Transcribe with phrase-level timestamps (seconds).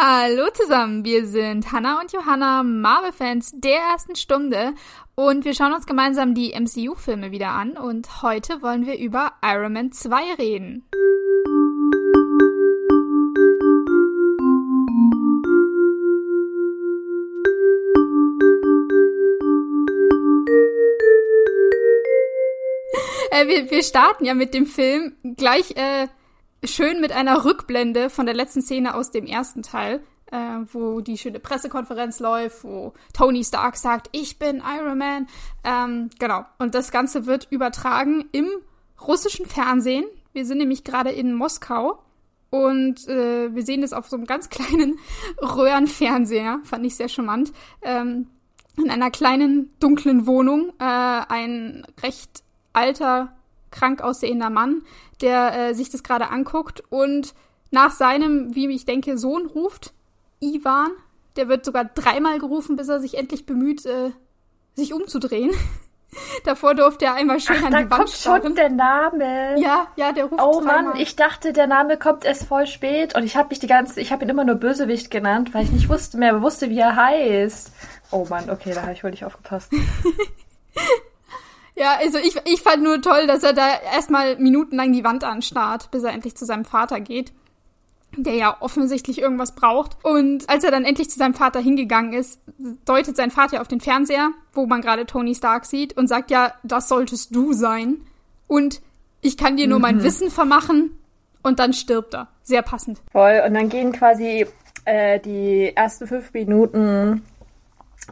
[0.00, 4.74] Hallo zusammen, wir sind Hannah und Johanna, Marvel-Fans der ersten Stunde
[5.16, 9.72] und wir schauen uns gemeinsam die MCU-Filme wieder an und heute wollen wir über Iron
[9.72, 10.84] Man 2 reden.
[23.32, 26.06] äh, wir, wir starten ja mit dem Film gleich äh,
[26.64, 30.36] schön mit einer Rückblende von der letzten Szene aus dem ersten Teil, äh,
[30.72, 35.26] wo die schöne Pressekonferenz läuft, wo Tony Stark sagt, ich bin Iron Man.
[35.64, 36.44] Ähm, genau.
[36.58, 38.48] Und das Ganze wird übertragen im
[39.06, 40.04] russischen Fernsehen.
[40.32, 42.02] Wir sind nämlich gerade in Moskau.
[42.50, 44.98] Und äh, wir sehen das auf so einem ganz kleinen
[45.40, 47.52] Röhrenfernseher, fand ich sehr charmant.
[47.82, 48.28] Ähm,
[48.76, 50.72] in einer kleinen, dunklen Wohnung.
[50.78, 53.32] Äh, ein recht alter,
[53.70, 54.82] krank aussehender Mann,
[55.20, 57.34] der äh, sich das gerade anguckt und
[57.70, 59.92] nach seinem, wie ich denke, Sohn ruft,
[60.40, 60.90] Ivan.
[61.36, 64.10] Der wird sogar dreimal gerufen, bis er sich endlich bemüht, äh,
[64.74, 65.52] sich umzudrehen.
[66.44, 69.60] Davor durfte er einmal schön Ach, an die Wand kommt schon der Name.
[69.60, 70.82] Ja, ja, der ruft Oh dreimal.
[70.84, 74.00] Mann, ich dachte, der Name kommt erst voll spät und ich habe mich die ganze,
[74.00, 76.96] ich habe ihn immer nur Bösewicht genannt, weil ich nicht wusste mehr wusste, wie er
[76.96, 77.72] heißt.
[78.10, 79.70] Oh Mann, okay, da habe ich wohl nicht aufgepasst.
[81.78, 85.90] Ja, also ich, ich fand nur toll, dass er da erstmal minutenlang die Wand anstarrt,
[85.92, 87.32] bis er endlich zu seinem Vater geht,
[88.16, 89.96] der ja offensichtlich irgendwas braucht.
[90.02, 92.40] Und als er dann endlich zu seinem Vater hingegangen ist,
[92.84, 96.52] deutet sein Vater auf den Fernseher, wo man gerade Tony Stark sieht, und sagt ja,
[96.64, 97.98] das solltest du sein.
[98.48, 98.80] Und
[99.20, 100.90] ich kann dir nur mein Wissen vermachen.
[101.44, 102.28] Und dann stirbt er.
[102.42, 103.00] Sehr passend.
[103.12, 103.40] Voll.
[103.46, 104.46] Und dann gehen quasi
[104.84, 107.22] äh, die ersten fünf Minuten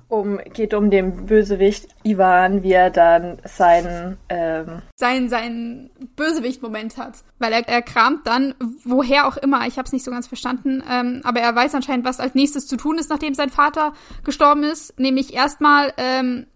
[0.09, 7.25] um, geht um den Bösewicht Ivan, wie er dann seinen, ähm, sein, sein Bösewicht-Moment hat.
[7.39, 10.83] Weil er, er kramt dann, woher auch immer, ich habe es nicht so ganz verstanden,
[10.91, 13.93] ähm, aber er weiß anscheinend, was als nächstes zu tun ist, nachdem sein Vater
[14.25, 14.99] gestorben ist.
[14.99, 16.47] Nämlich erstmal ähm,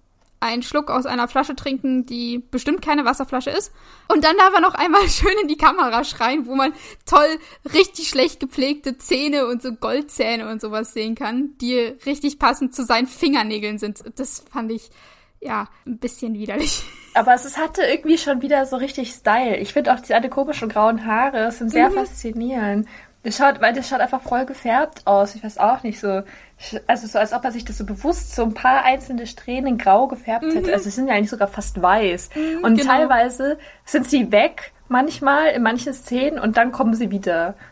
[0.41, 3.73] einen Schluck aus einer Flasche trinken, die bestimmt keine Wasserflasche ist.
[4.09, 6.73] Und dann darf er noch einmal schön in die Kamera schreien, wo man
[7.07, 7.39] toll
[7.75, 12.85] richtig schlecht gepflegte Zähne und so Goldzähne und sowas sehen kann, die richtig passend zu
[12.85, 14.03] seinen Fingernägeln sind.
[14.17, 14.91] Das fand ich
[15.41, 16.83] ja ein bisschen widerlich.
[17.15, 19.57] aber es, hatte irgendwie schon wieder so richtig Style.
[19.59, 21.95] Ich finde auch seine komischen grauen Haare sind sehr Mhm.
[21.95, 22.89] faszinierend.
[23.23, 25.35] Das schaut, weil das schaut einfach voll gefärbt aus.
[25.35, 26.23] Ich weiß auch nicht so.
[26.87, 30.09] Also so, als ob er sich das so bewusst so ein paar einzelne Strähnen grau
[30.09, 30.73] gefärbt hätte.
[30.73, 32.31] Also sie sind ja eigentlich sogar fast weiß.
[32.63, 32.91] und genau.
[32.91, 37.55] teilweise sind sie weg, manchmal in manchen Szenen und dann kommen sie wieder.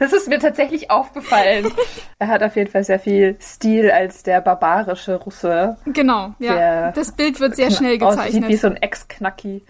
[0.00, 1.72] Das ist mir tatsächlich aufgefallen.
[2.18, 5.76] er hat auf jeden Fall sehr viel Stil als der barbarische Russe.
[5.86, 6.90] Genau, ja.
[6.90, 8.60] Das Bild wird sehr schnell Aussieht wie gezeichnet.
[8.60, 9.62] so ein Ex-Knacki.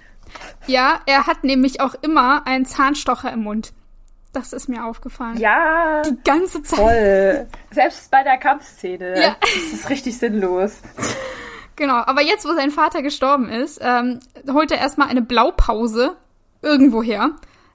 [0.66, 3.74] Ja, er hat nämlich auch immer einen Zahnstocher im Mund.
[4.32, 5.38] Das ist mir aufgefallen.
[5.38, 6.78] Ja, Die ganze Zeit.
[6.78, 7.46] voll.
[7.70, 9.20] Selbst bei der Kampfszene.
[9.20, 9.36] Ja.
[9.40, 10.80] Das ist richtig sinnlos.
[11.76, 14.20] Genau, aber jetzt, wo sein Vater gestorben ist, ähm,
[14.52, 16.16] holt er erstmal eine Blaupause
[16.60, 17.30] irgendwoher,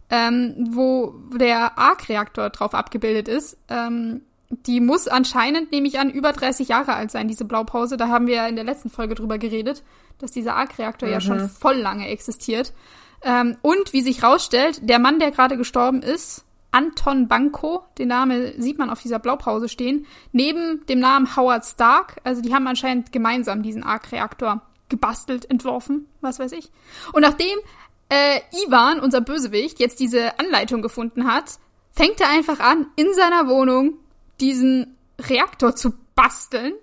[0.09, 3.58] ähm, wo der Arc-Reaktor drauf abgebildet ist.
[3.69, 7.97] Ähm, die muss anscheinend, nehme ich an, über 30 Jahre alt sein, diese Blaupause.
[7.97, 9.84] Da haben wir ja in der letzten Folge drüber geredet,
[10.19, 12.74] dass dieser Arc-Reaktor ja schon voll lange existiert.
[13.24, 18.60] Ähm, und wie sich rausstellt, der Mann, der gerade gestorben ist, Anton Banco, den Name
[18.60, 23.12] sieht man auf dieser Blaupause stehen, neben dem Namen Howard Stark, also die haben anscheinend
[23.12, 26.72] gemeinsam diesen Arc-Reaktor gebastelt, entworfen, was weiß ich.
[27.14, 27.58] Und nachdem
[28.10, 31.60] äh, Ivan, unser Bösewicht, jetzt diese Anleitung gefunden hat,
[31.92, 33.94] fängt er einfach an, in seiner Wohnung
[34.40, 36.74] diesen Reaktor zu basteln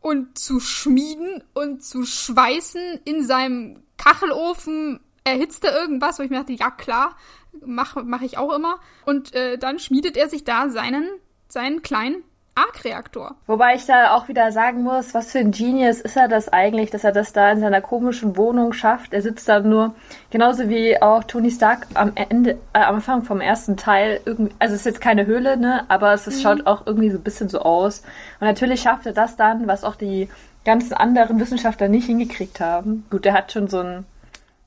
[0.00, 5.00] und zu schmieden und zu schweißen in seinem Kachelofen.
[5.28, 7.16] Erhitzt er irgendwas, wo ich mir dachte, ja klar,
[7.64, 8.78] mache mach ich auch immer.
[9.04, 11.08] Und äh, dann schmiedet er sich da seinen,
[11.48, 12.22] seinen kleinen
[12.58, 13.36] Arc-Reaktor.
[13.46, 16.90] Wobei ich da auch wieder sagen muss, was für ein Genius ist er das eigentlich,
[16.90, 19.12] dass er das da in seiner komischen Wohnung schafft.
[19.12, 19.94] Er sitzt da nur,
[20.30, 24.74] genauso wie auch Tony Stark am Ende, äh, am Anfang vom ersten Teil, irgendwie, also
[24.74, 27.48] es ist jetzt keine Höhle, ne, aber es ist, schaut auch irgendwie so ein bisschen
[27.48, 28.00] so aus.
[28.40, 30.28] Und natürlich schafft er das dann, was auch die
[30.64, 33.06] ganzen anderen Wissenschaftler nicht hingekriegt haben.
[33.08, 34.04] Gut, er hat schon so ein,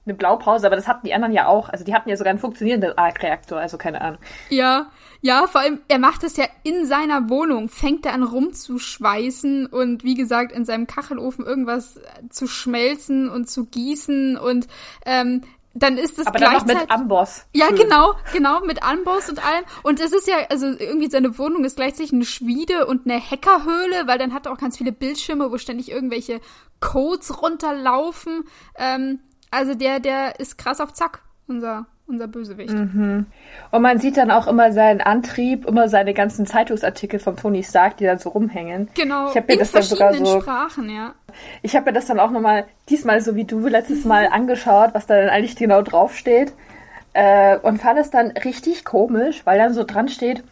[0.05, 1.69] eine Blaupause, aber das hatten die anderen ja auch.
[1.69, 4.19] Also die hatten ja sogar einen funktionierenden Arc-Reaktor, also keine Ahnung.
[4.49, 4.87] Ja,
[5.21, 10.03] ja, vor allem, er macht es ja in seiner Wohnung, fängt er an rumzuschweißen und
[10.03, 11.99] wie gesagt, in seinem Kachelofen irgendwas
[12.31, 14.67] zu schmelzen und zu gießen und
[15.05, 15.41] ähm,
[15.73, 17.45] dann ist es Aber dann noch mit Amboss.
[17.53, 17.77] Ja, Schön.
[17.77, 19.63] genau, genau, mit Anbaus und allem.
[19.83, 24.05] Und es ist ja, also irgendwie seine Wohnung ist gleichzeitig eine Schmiede und eine Hackerhöhle,
[24.05, 26.41] weil dann hat er auch ganz viele Bildschirme, wo ständig irgendwelche
[26.81, 28.43] Codes runterlaufen.
[28.75, 29.19] Ähm,
[29.51, 32.73] also der, der ist krass auf Zack, unser, unser Bösewicht.
[32.73, 33.27] Mhm.
[33.71, 37.97] Und man sieht dann auch immer seinen Antrieb, immer seine ganzen Zeitungsartikel von Tony Stark,
[37.97, 38.89] die dann so rumhängen.
[38.95, 41.13] Genau, ich mir in das dann sogar so, Sprachen, ja.
[41.61, 45.05] Ich habe mir das dann auch nochmal, diesmal so wie du letztes Mal angeschaut, was
[45.05, 46.53] da dann eigentlich genau draufsteht.
[47.13, 50.43] Äh, und fand es dann richtig komisch, weil dann so dran steht,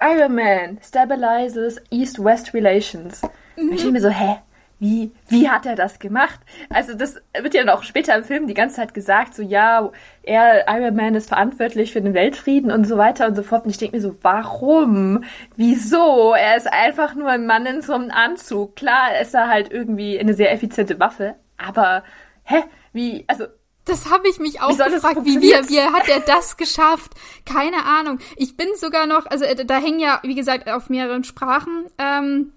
[0.00, 3.22] Iron Man stabilizes East-West Relations.
[3.56, 3.68] Mhm.
[3.68, 4.38] Und ich denke mir so, hä?
[4.80, 6.38] Wie, wie hat er das gemacht?
[6.70, 9.90] Also das wird ja noch später im Film die ganze Zeit gesagt, so ja,
[10.22, 13.64] er, Iron Man ist verantwortlich für den Weltfrieden und so weiter und so fort.
[13.64, 15.24] Und ich denke mir so, warum?
[15.56, 16.32] Wieso?
[16.32, 18.76] Er ist einfach nur ein Mann in so einem Anzug.
[18.76, 22.04] Klar ist er halt irgendwie eine sehr effiziente Waffe, aber
[22.44, 22.62] hä?
[22.92, 23.46] Wie, also
[23.84, 25.24] das habe ich mich auch wie gefragt.
[25.24, 27.12] Wie, wie, wie hat er das geschafft?
[27.46, 28.18] Keine Ahnung.
[28.36, 32.52] Ich bin sogar noch, also äh, da hängen ja, wie gesagt, auf mehreren Sprachen ähm,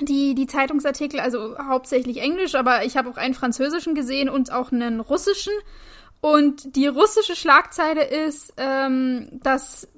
[0.00, 4.72] die, die Zeitungsartikel, also hauptsächlich Englisch, aber ich habe auch einen französischen gesehen und auch
[4.72, 5.52] einen russischen.
[6.20, 9.88] Und die russische Schlagzeile ist, ähm, dass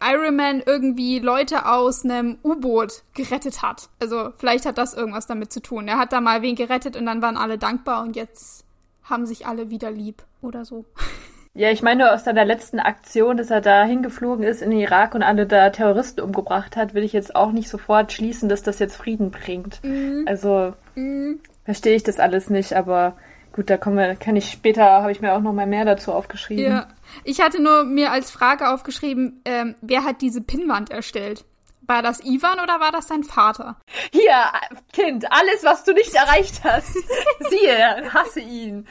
[0.00, 3.88] Iron Man irgendwie Leute aus einem U-Boot gerettet hat.
[4.00, 5.88] Also vielleicht hat das irgendwas damit zu tun.
[5.88, 8.64] Er hat da mal wen gerettet und dann waren alle dankbar und jetzt
[9.02, 10.84] haben sich alle wieder lieb oder so.
[11.56, 15.14] Ja, ich meine, aus seiner letzten Aktion, dass er da hingeflogen ist in den Irak
[15.14, 18.80] und alle da Terroristen umgebracht hat, will ich jetzt auch nicht sofort schließen, dass das
[18.80, 19.82] jetzt Frieden bringt.
[19.84, 20.24] Mhm.
[20.26, 21.38] Also mhm.
[21.64, 23.16] verstehe ich das alles nicht, aber
[23.52, 26.12] gut, da kommen wir, kann ich später, habe ich mir auch noch mal mehr dazu
[26.12, 26.64] aufgeschrieben.
[26.64, 26.88] Ja,
[27.22, 31.44] ich hatte nur mir als Frage aufgeschrieben, ähm, wer hat diese Pinnwand erstellt?
[31.86, 33.76] War das Ivan oder war das sein Vater?
[34.12, 34.44] Hier,
[34.92, 36.94] Kind, alles, was du nicht erreicht hast.
[37.50, 38.86] Siehe, hasse ihn.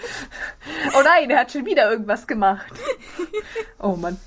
[0.95, 2.72] Oh nein, er hat schon wieder irgendwas gemacht.
[3.80, 4.19] Oh Mann.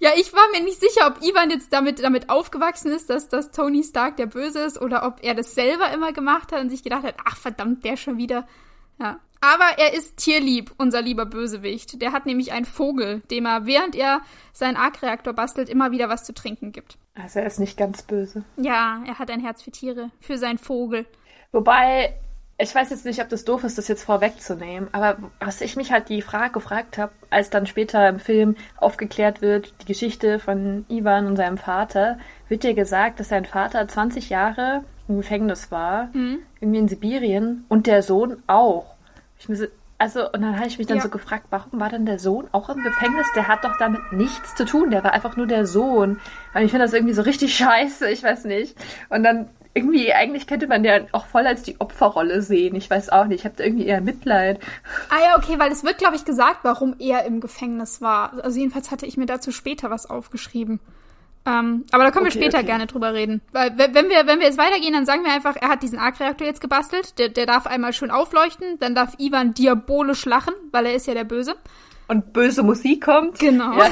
[0.00, 3.50] Ja, ich war mir nicht sicher, ob Ivan jetzt damit, damit aufgewachsen ist, dass, dass
[3.50, 6.82] Tony Stark der Böse ist oder ob er das selber immer gemacht hat und sich
[6.82, 8.46] gedacht hat, ach verdammt, der schon wieder.
[9.00, 9.20] Ja.
[9.40, 12.02] Aber er ist tierlieb, unser lieber Bösewicht.
[12.02, 14.20] Der hat nämlich einen Vogel, dem er, während er
[14.52, 16.98] seinen Arc-Reaktor bastelt, immer wieder was zu trinken gibt.
[17.20, 18.44] Also er ist nicht ganz böse.
[18.56, 21.06] Ja, er hat ein Herz für Tiere, für seinen Vogel.
[21.52, 22.14] Wobei,
[22.58, 25.92] ich weiß jetzt nicht, ob das doof ist, das jetzt vorwegzunehmen, aber was ich mich
[25.92, 30.84] halt die Frage gefragt habe, als dann später im Film aufgeklärt wird, die Geschichte von
[30.88, 32.18] Ivan und seinem Vater,
[32.48, 36.38] wird dir gesagt, dass sein Vater 20 Jahre im Gefängnis war, mhm.
[36.60, 38.94] irgendwie in Sibirien, und der Sohn auch.
[39.38, 41.02] Ich mir also, und dann habe ich mich dann ja.
[41.02, 43.26] so gefragt, warum war denn der Sohn auch im Gefängnis?
[43.34, 44.92] Der hat doch damit nichts zu tun.
[44.92, 46.20] Der war einfach nur der Sohn.
[46.54, 48.76] Und ich finde das irgendwie so richtig scheiße, ich weiß nicht.
[49.08, 52.76] Und dann irgendwie, eigentlich könnte man ja auch voll als die Opferrolle sehen.
[52.76, 53.40] Ich weiß auch nicht.
[53.40, 54.60] Ich habe da irgendwie eher Mitleid.
[55.08, 58.32] Ah ja, okay, weil es wird, glaube ich, gesagt, warum er im Gefängnis war.
[58.42, 60.80] Also jedenfalls hatte ich mir dazu später was aufgeschrieben.
[61.48, 62.66] Ähm, aber da können okay, wir später okay.
[62.66, 63.40] gerne drüber reden.
[63.52, 66.46] Weil wenn wir, wenn wir jetzt weitergehen, dann sagen wir einfach, er hat diesen Arc-Reaktor
[66.46, 67.18] jetzt gebastelt.
[67.18, 68.78] Der, der darf einmal schön aufleuchten.
[68.78, 71.56] Dann darf Ivan diabolisch lachen, weil er ist ja der Böse.
[72.06, 73.38] Und böse Musik kommt.
[73.38, 73.78] Genau.
[73.78, 73.90] Ja.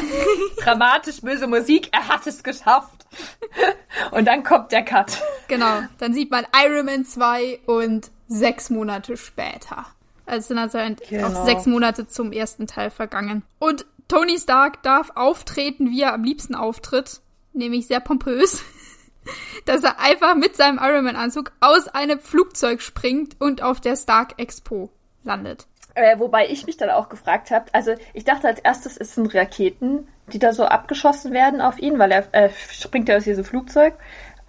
[0.62, 1.88] Dramatisch böse Musik.
[1.92, 3.06] Er hat es geschafft.
[4.10, 5.22] Und dann kommt der Cut.
[5.48, 5.82] Genau.
[5.98, 9.86] Dann sieht man Iron Man 2 und sechs Monate später.
[10.26, 10.78] Also sind also
[11.08, 11.28] genau.
[11.28, 13.44] auch sechs Monate zum ersten Teil vergangen.
[13.58, 17.20] Und Tony Stark darf auftreten, wie er am liebsten auftritt
[17.56, 18.62] nämlich sehr pompös,
[19.64, 24.90] dass er einfach mit seinem Ironman-Anzug aus einem Flugzeug springt und auf der Stark Expo
[25.24, 25.66] landet.
[25.94, 29.34] Äh, wobei ich mich dann auch gefragt habe, also ich dachte als erstes, es sind
[29.34, 33.44] Raketen, die da so abgeschossen werden auf ihn, weil er äh, springt ja aus diesem
[33.44, 33.94] Flugzeug.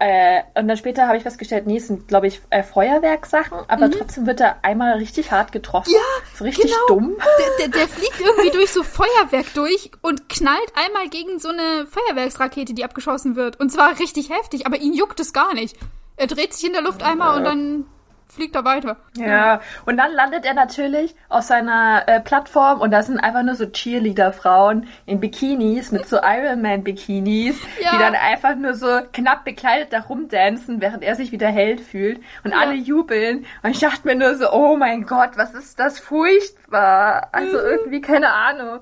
[0.00, 3.88] Äh, und dann später habe ich festgestellt, nee, es sind, glaube ich, äh, Feuerwerksachen, aber
[3.88, 3.92] mhm.
[3.92, 5.90] trotzdem wird er einmal richtig hart getroffen.
[5.92, 5.98] Ja,
[6.34, 6.86] so richtig genau.
[6.86, 7.16] dumm.
[7.38, 11.86] Der, der, der fliegt irgendwie durch so Feuerwerk durch und knallt einmal gegen so eine
[11.86, 13.58] Feuerwerksrakete, die abgeschossen wird.
[13.58, 15.76] Und zwar richtig heftig, aber ihn juckt es gar nicht.
[16.16, 17.36] Er dreht sich in der Luft einmal ja.
[17.38, 17.86] und dann
[18.28, 18.96] fliegt er weiter.
[19.16, 23.54] Ja, und dann landet er natürlich auf seiner äh, Plattform und da sind einfach nur
[23.54, 27.90] so Cheerleader-Frauen in Bikinis mit so Ironman-Bikinis, ja.
[27.92, 32.20] die dann einfach nur so knapp bekleidet da rumdancen, während er sich wieder Held fühlt
[32.44, 32.58] und ja.
[32.58, 33.46] alle jubeln.
[33.62, 37.28] Und ich dachte mir nur so, oh mein Gott, was ist das furchtbar.
[37.32, 37.64] Also mhm.
[37.64, 38.80] irgendwie keine Ahnung.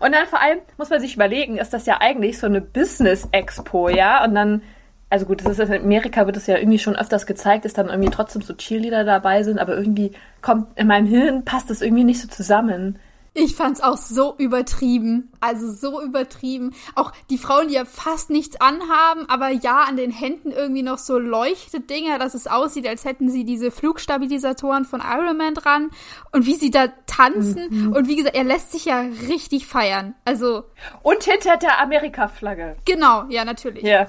[0.00, 3.88] Und dann vor allem muss man sich überlegen, ist das ja eigentlich so eine Business-Expo,
[3.88, 4.24] ja?
[4.24, 4.62] Und dann
[5.12, 7.90] also gut, das ist in Amerika wird es ja irgendwie schon öfters gezeigt, dass dann
[7.90, 12.04] irgendwie trotzdem so Cheerleader dabei sind, aber irgendwie kommt in meinem Hirn passt das irgendwie
[12.04, 12.98] nicht so zusammen.
[13.34, 15.30] Ich fand's auch so übertrieben.
[15.40, 16.74] Also so übertrieben.
[16.94, 20.98] Auch die Frauen, die ja fast nichts anhaben, aber ja, an den Händen irgendwie noch
[20.98, 25.90] so Leuchtedinger, dass es aussieht, als hätten sie diese Flugstabilisatoren von Iron Man dran.
[26.32, 27.68] Und wie sie da tanzen.
[27.70, 27.92] Mhm.
[27.92, 30.14] Und wie gesagt, er lässt sich ja richtig feiern.
[30.26, 30.64] Also.
[31.02, 32.76] Und hinter der Amerika-Flagge.
[32.84, 33.84] Genau, ja, natürlich.
[33.84, 34.06] Ja.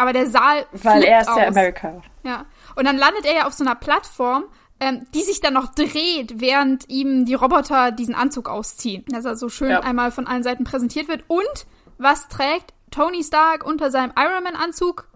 [0.00, 1.34] Aber der Saal Weil er ist aus.
[1.34, 2.00] der America.
[2.22, 2.46] Ja.
[2.74, 4.44] Und dann landet er ja auf so einer Plattform,
[4.80, 9.04] ähm, die sich dann noch dreht, während ihm die Roboter diesen Anzug ausziehen.
[9.08, 9.80] Dass er so schön ja.
[9.80, 11.24] einmal von allen Seiten präsentiert wird.
[11.28, 11.66] Und
[11.98, 15.06] was trägt Tony Stark unter seinem Iron Man Anzug?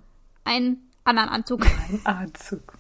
[0.45, 1.63] Einen anderen Anzug.
[1.65, 2.75] Ein Anzug.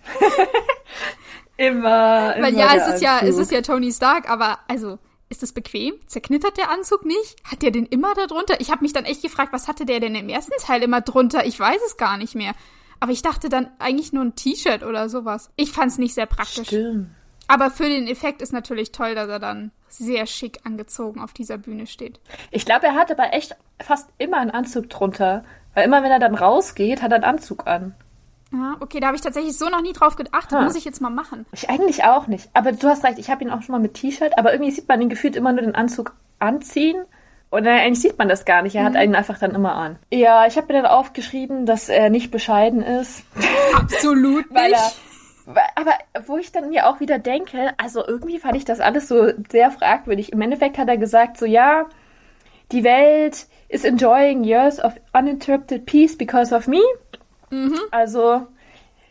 [1.56, 2.46] immer, immer.
[2.46, 5.94] Weil ja, es ist ja, es ist ja Tony Stark, aber also ist das bequem?
[6.06, 7.36] Zerknittert der Anzug nicht?
[7.44, 8.60] Hat der den immer da drunter?
[8.60, 11.46] Ich habe mich dann echt gefragt, was hatte der denn im ersten Teil immer drunter?
[11.46, 12.52] Ich weiß es gar nicht mehr.
[13.00, 15.50] Aber ich dachte dann eigentlich nur ein T-Shirt oder sowas.
[15.56, 16.68] Ich fand es nicht sehr praktisch.
[16.68, 17.10] Stimmt.
[17.46, 21.58] Aber für den Effekt ist natürlich toll, dass er dann sehr schick angezogen auf dieser
[21.58, 22.20] Bühne steht.
[22.50, 25.44] Ich glaube, er hat aber echt fast immer einen Anzug drunter.
[25.74, 27.94] Weil immer, wenn er dann rausgeht, hat er einen Anzug an.
[28.54, 30.58] Ja, okay, da habe ich tatsächlich so noch nie drauf geachtet.
[30.58, 30.62] Ha.
[30.62, 31.44] Muss ich jetzt mal machen.
[31.52, 32.48] Ich eigentlich auch nicht.
[32.54, 34.38] Aber du hast recht, ich habe ihn auch schon mal mit T-Shirt.
[34.38, 37.04] Aber irgendwie sieht man ihn gefühlt immer nur den Anzug anziehen.
[37.50, 38.74] Und eigentlich sieht man das gar nicht.
[38.74, 38.86] Er mhm.
[38.86, 39.96] hat einen einfach dann immer an.
[40.12, 43.24] Ja, ich habe mir dann aufgeschrieben, dass er nicht bescheiden ist.
[43.74, 44.92] Absolut weil er,
[45.74, 45.92] aber
[46.26, 49.70] wo ich dann mir auch wieder denke, also irgendwie fand ich das alles so sehr
[49.70, 50.32] fragwürdig.
[50.32, 51.86] Im Endeffekt hat er gesagt, so ja,
[52.72, 56.80] die Welt is enjoying years of uninterrupted peace because of me.
[57.54, 57.78] Mhm.
[57.90, 58.46] Also,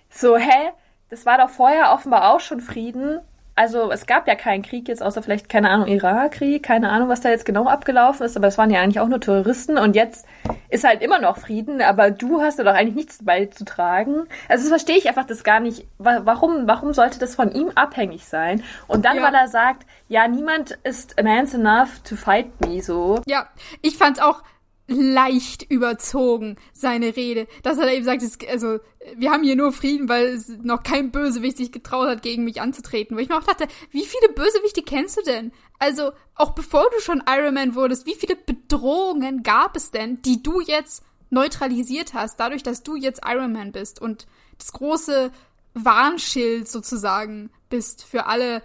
[0.09, 0.71] so, hä?
[1.09, 3.19] Das war doch vorher offenbar auch schon Frieden.
[3.55, 7.21] Also, es gab ja keinen Krieg jetzt, außer vielleicht, keine Ahnung, Irakkrieg, keine Ahnung, was
[7.21, 10.25] da jetzt genau abgelaufen ist, aber es waren ja eigentlich auch nur Terroristen und jetzt
[10.69, 14.27] ist halt immer noch Frieden, aber du hast da doch eigentlich nichts beizutragen.
[14.49, 15.85] Also, das verstehe ich einfach das gar nicht.
[15.99, 18.63] Warum, warum sollte das von ihm abhängig sein?
[18.87, 19.23] Und dann, ja.
[19.23, 23.21] weil er sagt, ja, niemand ist man's enough to fight me, so.
[23.27, 23.47] Ja,
[23.83, 24.41] ich fand's auch,
[24.87, 27.47] leicht überzogen, seine Rede.
[27.63, 28.79] Dass er da eben sagt, es, also,
[29.15, 32.61] wir haben hier nur Frieden, weil es noch kein Bösewicht sich getraut hat, gegen mich
[32.61, 33.15] anzutreten.
[33.15, 35.51] Wo ich mir auch dachte, wie viele Bösewichte kennst du denn?
[35.79, 40.43] Also, auch bevor du schon Iron Man wurdest, wie viele Bedrohungen gab es denn, die
[40.43, 45.31] du jetzt neutralisiert hast, dadurch, dass du jetzt Iron Man bist und das große
[45.73, 48.61] Warnschild sozusagen bist für alle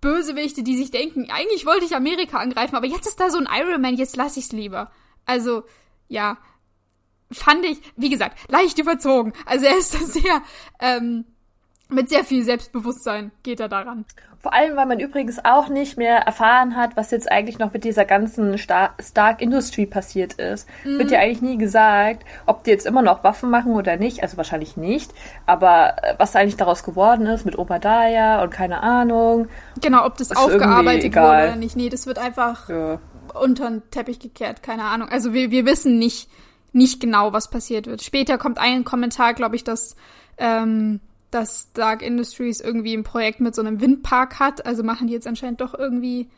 [0.00, 3.48] Bösewichte, die sich denken, eigentlich wollte ich Amerika angreifen, aber jetzt ist da so ein
[3.50, 4.90] Iron Man, jetzt lass ich's lieber.
[5.26, 5.64] Also,
[6.08, 6.38] ja,
[7.30, 9.32] fand ich, wie gesagt, leicht überzogen.
[9.46, 10.42] Also er ist da sehr,
[10.80, 11.24] ähm,
[11.90, 14.04] mit sehr viel Selbstbewusstsein geht er daran.
[14.38, 17.84] Vor allem, weil man übrigens auch nicht mehr erfahren hat, was jetzt eigentlich noch mit
[17.84, 20.68] dieser ganzen Star Stark Industry passiert ist.
[20.84, 20.98] Mhm.
[20.98, 24.22] Wird ja eigentlich nie gesagt, ob die jetzt immer noch Waffen machen oder nicht.
[24.22, 25.12] Also wahrscheinlich nicht.
[25.46, 29.48] Aber äh, was eigentlich daraus geworden ist mit Obadiah und keine Ahnung.
[29.80, 31.76] Genau, ob das aufgearbeitet wurde oder nicht.
[31.76, 32.98] Nee, das wird einfach ja
[33.34, 35.08] unter den Teppich gekehrt, keine Ahnung.
[35.08, 36.28] Also wir, wir wissen nicht,
[36.72, 38.02] nicht genau, was passiert wird.
[38.02, 39.96] Später kommt ein Kommentar, glaube ich, dass,
[40.38, 41.00] ähm,
[41.30, 44.66] dass Dark Industries irgendwie ein Projekt mit so einem Windpark hat.
[44.66, 46.28] Also machen die jetzt anscheinend doch irgendwie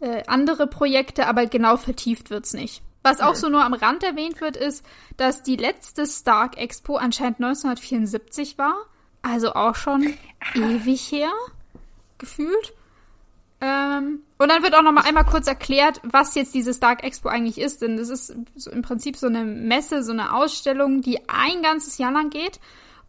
[0.00, 2.82] äh, andere Projekte, aber genau vertieft wird's nicht.
[3.02, 4.84] Was auch so nur am Rand erwähnt wird, ist,
[5.16, 8.74] dass die letzte Stark Expo anscheinend 1974 war.
[9.22, 10.14] Also auch schon
[10.54, 11.30] ewig her,
[12.18, 12.74] gefühlt.
[13.60, 17.28] Ähm, und dann wird auch noch mal einmal kurz erklärt, was jetzt diese Dark Expo
[17.28, 17.82] eigentlich ist.
[17.82, 21.96] Denn das ist so im Prinzip so eine Messe, so eine Ausstellung, die ein ganzes
[21.98, 22.60] Jahr lang geht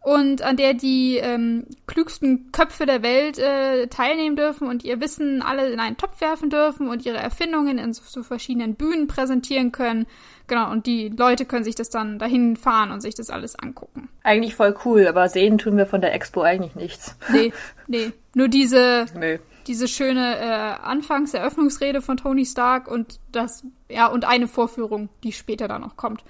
[0.02, 5.42] und an der die ähm, klügsten Köpfe der Welt äh, teilnehmen dürfen und ihr Wissen
[5.42, 9.74] alle in einen Topf werfen dürfen und ihre Erfindungen in so, so verschiedenen Bühnen präsentieren
[9.74, 10.08] können.
[10.48, 14.08] Genau, und die Leute können sich das dann dahin fahren und sich das alles angucken.
[14.24, 17.18] Eigentlich voll cool, aber sehen tun wir von der Expo eigentlich nichts.
[17.30, 17.52] Nee,
[17.88, 18.14] nee.
[18.34, 24.48] Nur diese nee diese schöne äh, Anfangseröffnungsrede von Tony Stark und das, ja, und eine
[24.48, 26.24] Vorführung, die später dann noch kommt.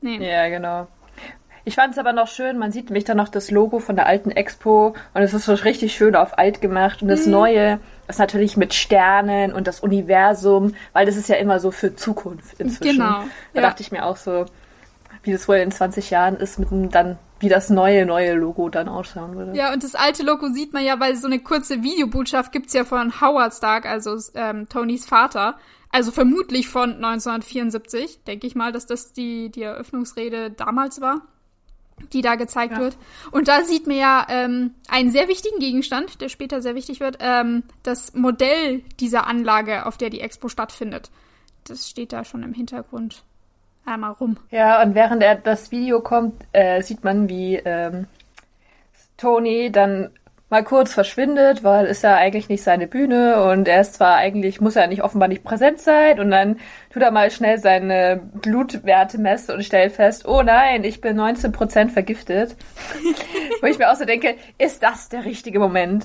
[0.00, 0.18] Nee.
[0.18, 0.88] Ja, genau.
[1.64, 4.06] Ich fand es aber noch schön, man sieht nämlich dann noch das Logo von der
[4.06, 7.32] alten Expo und es ist so richtig schön auf alt gemacht und das mhm.
[7.32, 11.94] Neue ist natürlich mit Sternen und das Universum, weil das ist ja immer so für
[11.94, 12.98] Zukunft inzwischen.
[12.98, 13.24] Genau.
[13.54, 13.62] Da ja.
[13.62, 14.46] dachte ich mir auch so,
[15.22, 18.68] wie das wohl in 20 Jahren ist mit einem dann wie das neue, neue Logo
[18.68, 19.56] dann ausschauen würde.
[19.56, 22.84] Ja, und das alte Logo sieht man ja, weil so eine kurze Videobotschaft gibt's ja
[22.84, 25.58] von Howard Stark, also ähm, Tonys Vater.
[25.90, 31.22] Also vermutlich von 1974, denke ich mal, dass das die, die Eröffnungsrede damals war,
[32.12, 32.80] die da gezeigt ja.
[32.80, 32.96] wird.
[33.32, 37.18] Und da sieht man ja ähm, einen sehr wichtigen Gegenstand, der später sehr wichtig wird,
[37.20, 41.10] ähm, das Modell dieser Anlage, auf der die Expo stattfindet.
[41.64, 43.24] Das steht da schon im Hintergrund
[43.84, 44.36] einmal rum.
[44.50, 48.06] Ja, und während er das Video kommt, äh, sieht man, wie ähm,
[49.16, 50.10] Tony dann
[50.52, 54.60] mal kurz verschwindet, weil ist ja eigentlich nicht seine Bühne und er ist zwar eigentlich,
[54.60, 56.58] muss er nicht offenbar nicht präsent sein und dann
[56.92, 61.88] tut er mal schnell seine Blutwerte messen und stellt fest, oh nein, ich bin 19%
[61.88, 62.54] vergiftet.
[63.62, 66.04] Wo ich mir auch so denke, ist das der richtige Moment?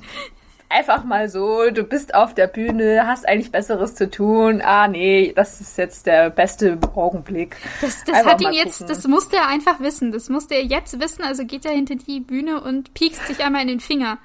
[0.70, 4.62] Einfach mal so, du bist auf der Bühne, hast eigentlich Besseres zu tun.
[4.62, 7.56] Ah, nee, das ist jetzt der beste Augenblick.
[7.82, 10.12] Das, das hat ihn jetzt, das musste er einfach wissen.
[10.12, 11.24] Das musste er jetzt wissen.
[11.24, 14.18] Also geht er hinter die Bühne und piekst sich einmal in den Finger.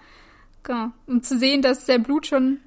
[0.62, 0.88] genau.
[1.06, 2.58] Um zu sehen, dass der Blut schon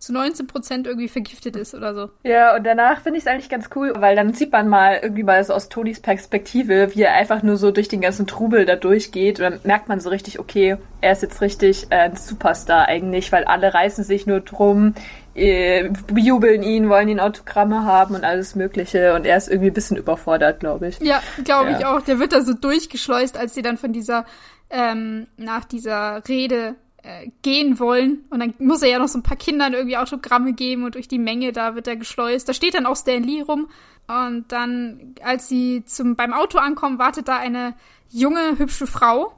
[0.00, 2.10] zu 19 Prozent irgendwie vergiftet ist oder so.
[2.22, 5.22] Ja, und danach finde ich es eigentlich ganz cool, weil dann sieht man mal irgendwie
[5.22, 8.76] mal so aus Tonys Perspektive, wie er einfach nur so durch den ganzen Trubel da
[8.76, 9.40] durchgeht.
[9.40, 13.32] Und dann merkt man so richtig, okay, er ist jetzt richtig äh, ein Superstar eigentlich,
[13.32, 14.94] weil alle reißen sich nur drum,
[15.34, 19.14] äh, jubeln ihn, wollen ihn Autogramme haben und alles Mögliche.
[19.14, 20.98] Und er ist irgendwie ein bisschen überfordert, glaube ich.
[21.00, 21.78] Ja, glaube ja.
[21.78, 22.02] ich auch.
[22.02, 24.26] Der wird da so durchgeschleust, als sie dann von dieser,
[24.70, 26.74] ähm, nach dieser Rede
[27.08, 28.24] äh, gehen wollen.
[28.28, 31.08] Und dann muss er ja noch so ein paar Kindern irgendwie Autogramme geben und durch
[31.08, 32.48] die Menge, da wird er geschleust.
[32.48, 33.70] Da steht dann auch Stan Lee rum.
[34.06, 37.74] Und dann, als sie zum, beim Auto ankommen, wartet da eine
[38.10, 39.32] junge, hübsche Frau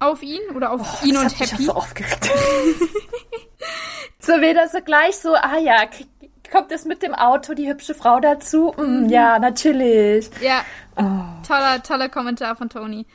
[0.00, 1.64] auf ihn oder auf oh, ihn und Happy.
[1.64, 2.28] so aufgeregt.
[4.18, 5.88] so wieder so gleich so, ah ja,
[6.50, 8.74] kommt es mit dem Auto die hübsche Frau dazu?
[8.76, 9.08] Mm, mhm.
[9.08, 10.28] Ja, natürlich.
[10.40, 10.64] Ja.
[10.96, 11.46] Oh.
[11.46, 13.06] Toller, toller Kommentar von Tony.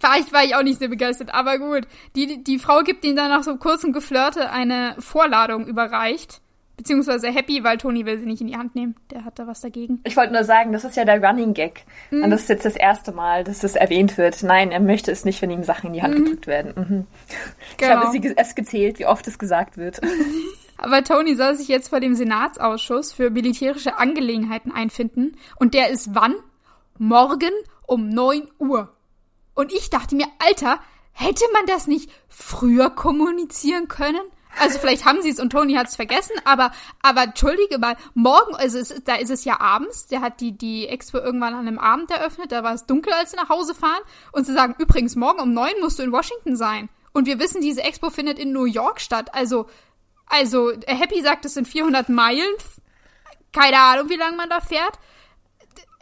[0.00, 1.86] Vielleicht war ich auch nicht sehr begeistert, aber gut.
[2.16, 6.40] Die, die Frau gibt ihm dann nach so kurzem Geflirte eine Vorladung überreicht.
[6.78, 8.96] Beziehungsweise happy, weil Toni will sie nicht in die Hand nehmen.
[9.10, 10.00] Der hat da was dagegen.
[10.04, 11.84] Ich wollte nur sagen, das ist ja der Running Gag.
[12.10, 12.24] Mhm.
[12.24, 14.42] Und das ist jetzt das erste Mal, dass das erwähnt wird.
[14.42, 16.24] Nein, er möchte es nicht, wenn ihm Sachen in die Hand mhm.
[16.24, 16.72] gedrückt werden.
[16.74, 17.06] Mhm.
[17.76, 17.92] Genau.
[17.92, 20.00] Ich habe sie es gezählt, wie oft es gesagt wird.
[20.78, 25.36] Aber Tony soll sich jetzt vor dem Senatsausschuss für militärische Angelegenheiten einfinden.
[25.56, 26.34] Und der ist wann?
[26.96, 27.52] Morgen
[27.86, 28.88] um 9 Uhr.
[29.60, 30.80] Und ich dachte mir, Alter,
[31.12, 34.22] hätte man das nicht früher kommunizieren können?
[34.58, 38.54] Also vielleicht haben sie es und Tony hat es vergessen, aber aber entschuldige mal, morgen,
[38.54, 41.78] also es, da ist es ja abends, der hat die die Expo irgendwann an einem
[41.78, 44.00] Abend eröffnet, da war es dunkel, als sie nach Hause fahren
[44.32, 46.88] und sie sagen, übrigens, morgen um neun musst du in Washington sein.
[47.12, 49.66] Und wir wissen, diese Expo findet in New York statt, also
[50.24, 52.54] also Happy sagt, es sind 400 Meilen,
[53.52, 54.98] keine Ahnung, wie lange man da fährt.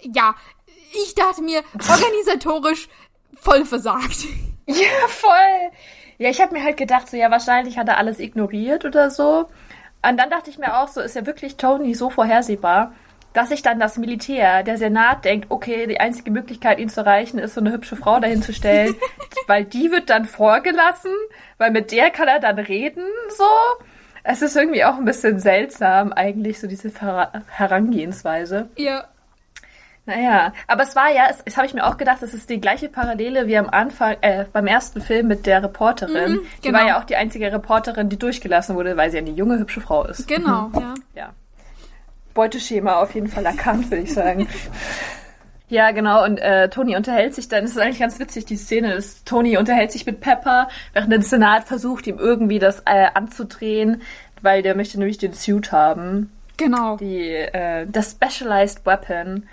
[0.01, 0.37] Ja,
[0.93, 2.89] ich dachte mir, organisatorisch
[3.41, 4.27] voll versagt.
[4.71, 5.71] Ja, voll.
[6.19, 9.49] Ja, ich habe mir halt gedacht, so ja, wahrscheinlich hat er alles ignoriert oder so.
[10.07, 12.93] Und dann dachte ich mir auch, so ist ja wirklich Tony so vorhersehbar,
[13.33, 17.39] dass sich dann das Militär, der Senat denkt, okay, die einzige Möglichkeit, ihn zu erreichen,
[17.39, 18.95] ist so eine hübsche Frau dahin zu stellen,
[19.47, 21.13] weil die wird dann vorgelassen,
[21.57, 23.05] weil mit der kann er dann reden,
[23.37, 23.45] so.
[24.25, 28.69] Es ist irgendwie auch ein bisschen seltsam, eigentlich, so diese Her Herangehensweise.
[28.77, 29.05] Ja.
[30.09, 32.63] Naja, aber es war ja, es, es habe ich mir auch gedacht, es ist die
[32.63, 36.33] gleiche Parallele wie am Anfang, äh, beim ersten Film mit der Reporterin.
[36.33, 36.47] Mhm, genau.
[36.65, 39.83] Die war ja auch die einzige Reporterin, die durchgelassen wurde, weil sie eine junge, hübsche
[39.83, 40.27] Frau ist.
[40.27, 40.95] Genau, ja.
[41.15, 41.33] ja.
[42.33, 44.49] Beuteschema auf jeden Fall erkannt, würde ich sagen.
[45.71, 48.95] Ja, genau, und äh, Tony unterhält sich dann, das ist eigentlich ganz witzig, die Szene
[48.95, 54.01] ist, Tony unterhält sich mit Pepper, während der Senat versucht, ihm irgendwie das äh, anzudrehen,
[54.41, 56.33] weil der möchte nämlich den Suit haben.
[56.57, 56.97] Genau.
[56.97, 59.47] Die, äh, das Specialized Weapon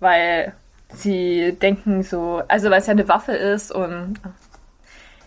[0.00, 0.54] weil
[0.92, 4.20] sie denken so, also weil es ja eine Waffe ist und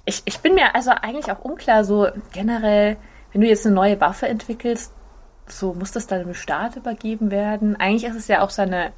[0.05, 2.97] ich, ich bin mir also eigentlich auch unklar, so generell,
[3.31, 4.93] wenn du jetzt eine neue Waffe entwickelst,
[5.47, 7.75] so muss das dann dem Staat übergeben werden.
[7.75, 8.93] Eigentlich ist es ja auch seine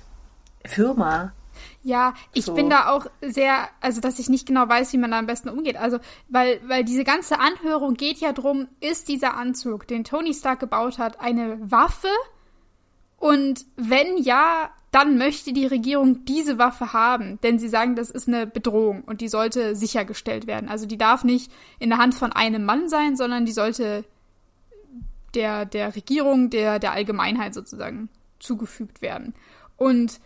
[0.66, 1.34] Firma.
[1.82, 2.54] Ja, ich so.
[2.54, 5.50] bin da auch sehr, also dass ich nicht genau weiß, wie man da am besten
[5.50, 5.78] umgeht.
[5.78, 10.60] Also, weil, weil diese ganze Anhörung geht ja drum, ist dieser Anzug, den Tony Stark
[10.60, 12.08] gebaut hat, eine Waffe?
[13.18, 18.28] Und wenn ja, dann möchte die Regierung diese Waffe haben, denn sie sagen, das ist
[18.28, 20.70] eine Bedrohung und die sollte sichergestellt werden.
[20.70, 24.06] Also die darf nicht in der Hand von einem Mann sein, sondern die sollte
[25.34, 29.34] der, der Regierung, der, der Allgemeinheit sozusagen zugefügt werden.
[29.78, 30.20] Und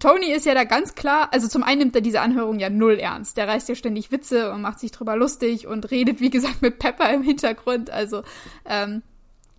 [0.00, 2.94] Tony ist ja da ganz klar, also zum einen nimmt er diese Anhörung ja null
[2.94, 3.36] ernst.
[3.36, 6.80] Der reißt ja ständig Witze und macht sich drüber lustig und redet, wie gesagt, mit
[6.80, 7.90] Pepper im Hintergrund.
[7.90, 8.22] Also,
[8.64, 9.02] ähm,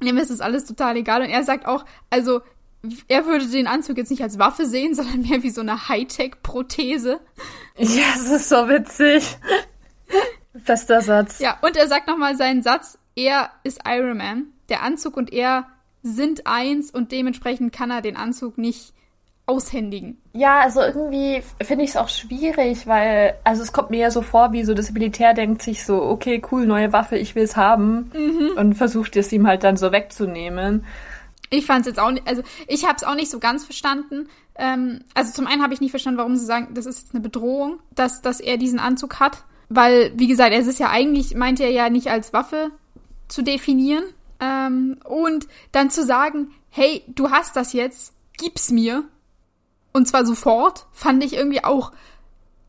[0.04, 1.22] dem ist das alles total egal.
[1.22, 2.42] Und er sagt auch, also
[3.08, 7.20] er würde den Anzug jetzt nicht als Waffe sehen, sondern mehr wie so eine Hightech-Prothese.
[7.78, 9.38] Ja, das ist so witzig.
[10.54, 11.40] Bester Satz.
[11.40, 14.48] Ja, und er sagt nochmal seinen Satz, er ist Iron Man.
[14.70, 15.68] Der Anzug und er
[16.04, 18.94] sind eins und dementsprechend kann er den Anzug nicht
[19.46, 20.18] aushändigen.
[20.34, 24.22] Ja, also irgendwie finde ich es auch schwierig, weil, also es kommt mir ja so
[24.22, 27.58] vor, wie so das Militär denkt sich so, okay, cool, neue Waffe, ich will es
[27.58, 28.58] haben mhm.
[28.58, 30.86] und versucht es ihm halt dann so wegzunehmen.
[31.52, 34.30] Ich fand es jetzt auch nicht, also ich habe es auch nicht so ganz verstanden.
[34.56, 37.22] Ähm, also zum einen habe ich nicht verstanden, warum sie sagen, das ist jetzt eine
[37.22, 39.44] Bedrohung, dass, dass er diesen Anzug hat.
[39.68, 42.72] Weil, wie gesagt, es ist ja eigentlich, meint er ja nicht als Waffe
[43.28, 44.04] zu definieren.
[44.40, 49.04] Ähm, und dann zu sagen, hey, du hast das jetzt, gib's mir.
[49.94, 51.92] Und zwar sofort, fand ich irgendwie auch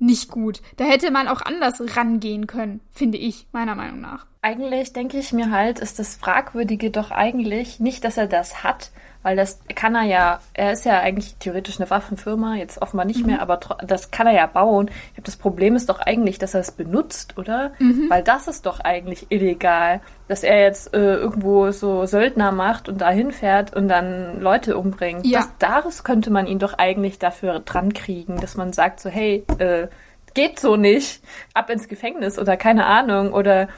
[0.01, 0.61] nicht gut.
[0.77, 4.27] Da hätte man auch anders rangehen können, finde ich, meiner Meinung nach.
[4.43, 8.91] Eigentlich denke ich mir halt, ist das Fragwürdige doch eigentlich nicht, dass er das hat,
[9.23, 13.21] weil das kann er ja, er ist ja eigentlich theoretisch eine Waffenfirma, jetzt offenbar nicht
[13.21, 13.27] mhm.
[13.27, 14.89] mehr, aber das kann er ja bauen.
[14.89, 17.71] Ich glaube, das Problem ist doch eigentlich, dass er es benutzt, oder?
[17.79, 18.11] Mhm.
[18.11, 23.01] Weil das ist doch eigentlich illegal, dass er jetzt äh, irgendwo so Söldner macht und
[23.01, 25.25] dahin fährt und dann Leute umbringt.
[25.25, 25.39] Ja.
[25.39, 29.45] Das, daraus könnte man ihn doch eigentlich dafür dran kriegen, dass man sagt so, hey,
[29.59, 29.87] äh,
[30.35, 31.23] geht so nicht,
[31.55, 33.69] ab ins Gefängnis oder keine Ahnung oder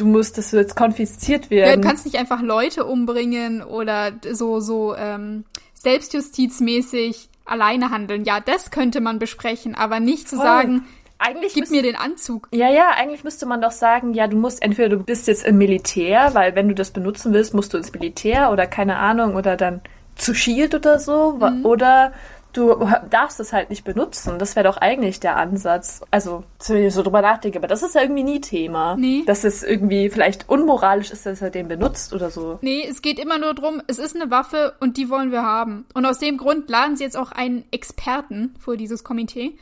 [0.00, 1.70] du musst, dass du jetzt konfisziert werden.
[1.70, 8.24] Ja, du kannst nicht einfach Leute umbringen oder so, so ähm, selbstjustizmäßig alleine handeln.
[8.24, 10.44] Ja, das könnte man besprechen, aber nicht zu Voll.
[10.44, 10.86] sagen,
[11.18, 12.48] eigentlich gib mir den Anzug.
[12.52, 15.58] Ja, ja, eigentlich müsste man doch sagen, ja, du musst entweder du bist jetzt im
[15.58, 19.56] Militär, weil wenn du das benutzen willst, musst du ins Militär oder keine Ahnung oder
[19.56, 19.80] dann
[20.14, 21.64] zu Shield oder so mhm.
[21.64, 22.12] oder
[22.52, 24.38] du darfst es halt nicht benutzen.
[24.38, 26.02] Das wäre doch eigentlich der Ansatz.
[26.10, 28.96] Also, wenn ich so drüber nachdenke, aber das ist ja irgendwie nie Thema.
[28.96, 29.22] Nee.
[29.26, 32.58] Dass es irgendwie vielleicht unmoralisch ist, dass er den benutzt oder so.
[32.62, 35.86] Nee, es geht immer nur darum, es ist eine Waffe und die wollen wir haben.
[35.94, 39.56] Und aus dem Grund laden sie jetzt auch einen Experten vor dieses Komitee.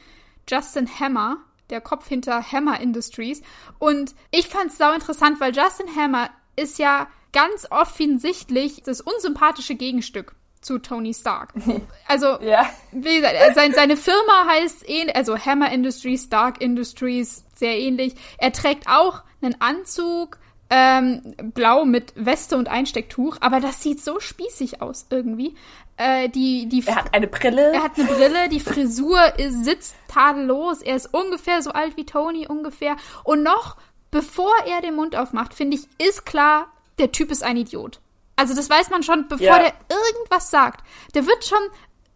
[0.49, 1.38] Justin Hammer,
[1.70, 3.42] der Kopf hinter Hammer Industries.
[3.79, 9.75] Und ich fand es sau interessant, weil Justin Hammer ist ja ganz offensichtlich das unsympathische
[9.75, 10.35] Gegenstück
[10.66, 11.55] zu Tony Stark.
[12.09, 12.68] Also, ja.
[12.92, 18.14] wie gesagt, sein, seine Firma heißt, eh, also Hammer Industries, Stark Industries, sehr ähnlich.
[18.38, 20.38] Er trägt auch einen Anzug,
[20.70, 25.55] ähm, blau mit Weste und Einstecktuch, aber das sieht so spießig aus irgendwie.
[25.96, 27.72] Äh, die, die, er hat eine Brille.
[27.72, 30.83] Er hat eine Brille, die Frisur ist, sitzt tadellos.
[30.83, 32.96] Er ist ungefähr so alt wie Tony ungefähr.
[33.24, 33.76] Und noch,
[34.11, 38.00] bevor er den Mund aufmacht, finde ich, ist klar, der Typ ist ein Idiot.
[38.37, 39.59] Also das weiß man schon, bevor ja.
[39.59, 40.87] der irgendwas sagt.
[41.14, 41.59] Der wird schon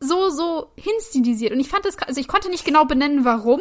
[0.01, 1.53] so, so hinstilisiert.
[1.53, 3.61] Und ich fand das, also ich konnte nicht genau benennen, warum,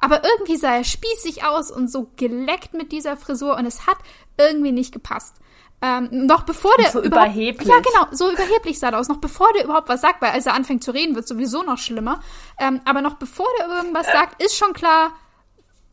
[0.00, 3.96] aber irgendwie sah er spießig aus und so geleckt mit dieser Frisur und es hat
[4.38, 5.36] irgendwie nicht gepasst.
[5.82, 7.68] Ähm, noch bevor der so überheblich.
[7.68, 9.08] Ja, genau, so überheblich sah er aus.
[9.08, 11.78] Noch bevor der überhaupt was sagt, weil als er anfängt zu reden, wird sowieso noch
[11.78, 12.20] schlimmer.
[12.58, 15.12] Ähm, aber noch bevor der irgendwas sagt, ist schon klar,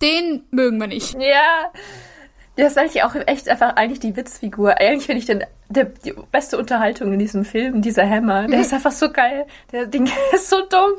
[0.02, 1.13] den mögen wir nicht.
[1.19, 1.71] Ja.
[2.57, 4.77] Der ist eigentlich auch echt einfach eigentlich die Witzfigur.
[4.77, 8.47] Eigentlich finde ich den der, die beste Unterhaltung in diesem Film, dieser Hammer.
[8.47, 9.45] Der ist einfach so geil.
[9.71, 10.93] Der Ding ist so dumm.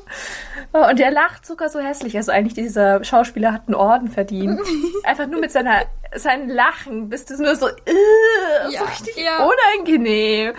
[0.72, 2.16] Und der lacht sogar so hässlich.
[2.16, 4.60] Also eigentlich dieser Schauspieler hat einen Orden verdient.
[5.04, 5.82] Einfach nur mit seiner
[6.14, 7.72] seinem Lachen bist du nur so, äh,
[8.70, 9.46] ja, so richtig ja.
[9.46, 10.52] unangenehm.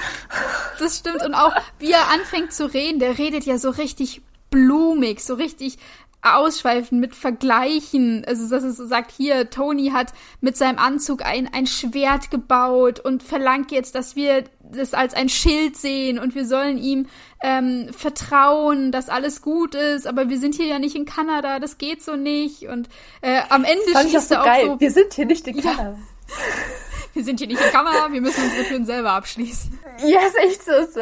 [0.79, 1.23] Das stimmt.
[1.23, 5.77] Und auch wie er anfängt zu reden, der redet ja so richtig blumig, so richtig
[6.23, 8.23] ausschweifen mit Vergleichen.
[8.25, 13.23] Also, dass es sagt, hier, Tony hat mit seinem Anzug ein, ein Schwert gebaut und
[13.23, 17.07] verlangt jetzt, dass wir das als ein Schild sehen und wir sollen ihm
[17.43, 21.77] ähm, vertrauen, dass alles gut ist, aber wir sind hier ja nicht in Kanada, das
[21.77, 22.67] geht so nicht.
[22.67, 22.88] Und
[23.21, 24.79] äh, am Ende schließt er so auch so.
[24.79, 25.91] Wir sind hier nicht in Kanada.
[25.91, 26.33] Ja
[27.23, 29.80] wir sind hier nicht in Kamera, wir müssen unsere Türen selber abschließen.
[30.06, 31.02] Ja, ist echt so, so.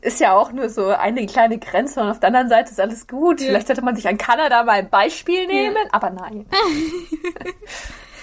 [0.00, 3.06] Ist ja auch nur so eine kleine Grenze und auf der anderen Seite ist alles
[3.06, 3.40] gut.
[3.40, 3.48] Ja.
[3.48, 5.92] Vielleicht sollte man sich an Kanada mal ein Beispiel nehmen, ja.
[5.92, 6.46] aber nein.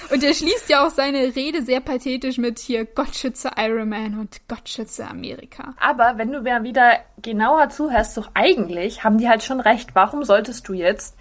[0.09, 4.17] Und er schließt ja auch seine Rede sehr pathetisch mit hier Gott schütze Iron Man
[4.17, 5.73] und Gott schütze Amerika.
[5.79, 9.95] Aber wenn du mir wieder genauer zuhörst, doch eigentlich haben die halt schon recht.
[9.95, 11.17] Warum solltest du jetzt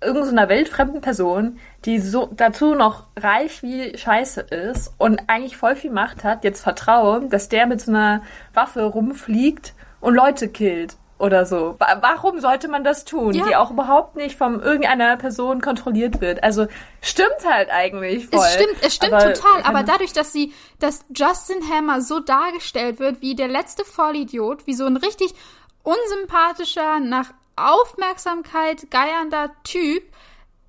[0.00, 5.90] irgendeiner weltfremden Person, die so dazu noch reich wie Scheiße ist und eigentlich voll viel
[5.90, 11.46] Macht hat, jetzt vertrauen, dass der mit so einer Waffe rumfliegt und Leute killt oder
[11.46, 11.76] so.
[11.78, 13.46] Warum sollte man das tun, ja.
[13.46, 16.42] die auch überhaupt nicht von irgendeiner Person kontrolliert wird?
[16.42, 16.66] Also
[17.00, 18.44] stimmt halt eigentlich voll.
[18.44, 22.98] Es stimmt, es stimmt aber, total, aber dadurch, dass sie, dass Justin Hammer so dargestellt
[22.98, 25.34] wird wie der letzte Vollidiot, wie so ein richtig
[25.82, 30.04] unsympathischer, nach Aufmerksamkeit geiernder Typ,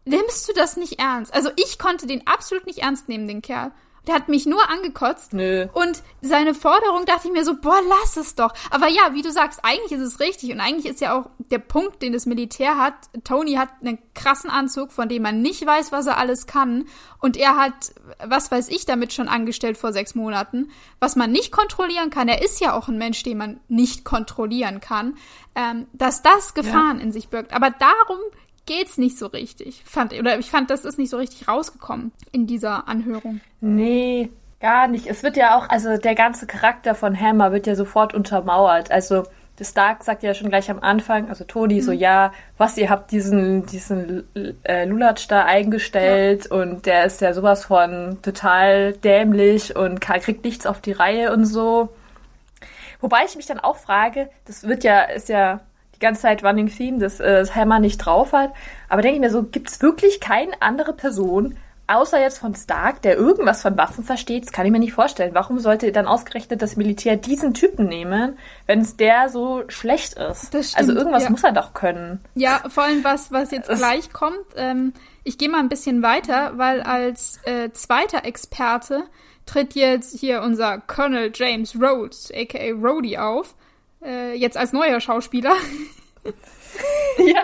[0.06, 1.34] nimmst du das nicht ernst.
[1.34, 3.72] Also ich konnte den absolut nicht ernst nehmen, den Kerl.
[4.08, 5.34] Der hat mich nur angekotzt.
[5.34, 5.68] Nö.
[5.74, 8.54] Und seine Forderung dachte ich mir so, boah, lass es doch.
[8.70, 10.52] Aber ja, wie du sagst, eigentlich ist es richtig.
[10.52, 12.94] Und eigentlich ist ja auch der Punkt, den das Militär hat.
[13.24, 16.86] Tony hat einen krassen Anzug, von dem man nicht weiß, was er alles kann.
[17.20, 21.52] Und er hat, was weiß ich, damit schon angestellt vor sechs Monaten, was man nicht
[21.52, 22.28] kontrollieren kann.
[22.28, 25.18] Er ist ja auch ein Mensch, den man nicht kontrollieren kann.
[25.56, 27.04] Ähm, dass das Gefahren ja.
[27.04, 27.54] in sich birgt.
[27.54, 28.20] Aber darum
[28.66, 29.84] geht's nicht so richtig.
[29.86, 33.42] Fand, oder ich fand, das ist nicht so richtig rausgekommen in dieser Anhörung.
[33.62, 35.08] Nee, gar nicht.
[35.08, 38.92] Es wird ja auch, also der ganze Charakter von Hammer wird ja sofort untermauert.
[38.92, 39.24] Also
[39.64, 41.82] Stark sagt ja schon gleich am Anfang, also Toni, mhm.
[41.82, 44.28] so ja, was ihr habt diesen diesen
[44.64, 46.58] äh, Lulatsch da eingestellt ja.
[46.58, 51.46] und der ist ja sowas von total dämlich und kriegt nichts auf die Reihe und
[51.46, 51.90] so.
[53.00, 55.62] Wobei ich mich dann auch frage, das wird ja ist ja
[55.96, 58.54] die ganze Zeit Running Theme, dass äh, das Hammer nicht drauf hat.
[58.90, 63.02] Aber denke ich mir so, gibt es wirklich keine andere Person außer jetzt von Stark,
[63.02, 65.34] der irgendwas von Waffen versteht, das kann ich mir nicht vorstellen.
[65.34, 70.54] Warum sollte dann ausgerechnet das Militär diesen Typen nehmen, wenn es der so schlecht ist?
[70.54, 71.30] Das stimmt, also irgendwas ja.
[71.30, 72.20] muss er doch können.
[72.34, 74.46] Ja, vor allem was, was jetzt Das- gleich kommt.
[74.56, 79.04] Ähm, ich gehe mal ein bisschen weiter, weil als äh, zweiter Experte
[79.46, 83.56] tritt jetzt hier unser Colonel James Rhodes, aka Rhodey, auf.
[84.06, 85.56] Äh, jetzt als neuer Schauspieler.
[87.18, 87.44] ja.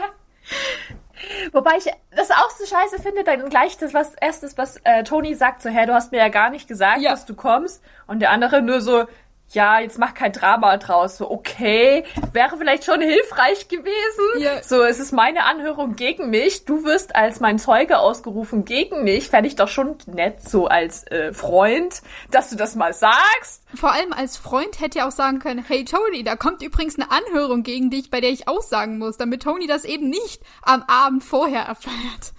[1.51, 5.35] Wobei ich das auch so scheiße finde, dann gleich das was erstes, was äh, Tony
[5.35, 7.11] sagt, so, hä, du hast mir ja gar nicht gesagt, Ja.
[7.11, 7.83] dass du kommst.
[8.07, 9.05] Und der andere nur so,
[9.53, 11.17] ja, jetzt mach kein Drama draus.
[11.17, 14.39] So, okay, wäre vielleicht schon hilfreich gewesen.
[14.39, 14.63] Ja.
[14.63, 16.65] So, es ist meine Anhörung gegen mich.
[16.65, 19.29] Du wirst als mein Zeuge ausgerufen gegen mich.
[19.29, 23.63] Fände ich doch schon nett, so als äh, Freund, dass du das mal sagst.
[23.75, 27.11] Vor allem als Freund hätte er auch sagen können, hey Tony, da kommt übrigens eine
[27.11, 31.23] Anhörung gegen dich, bei der ich aussagen muss, damit Tony das eben nicht am Abend
[31.23, 32.33] vorher erfährt.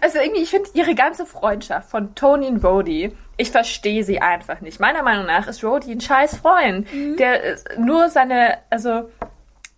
[0.00, 4.60] Also irgendwie, ich finde ihre ganze Freundschaft von Tony und Rhodey, ich verstehe sie einfach
[4.60, 4.80] nicht.
[4.80, 6.86] Meiner Meinung nach ist Rhodey ein scheiß Freund.
[7.18, 9.10] Der ist nur seine, also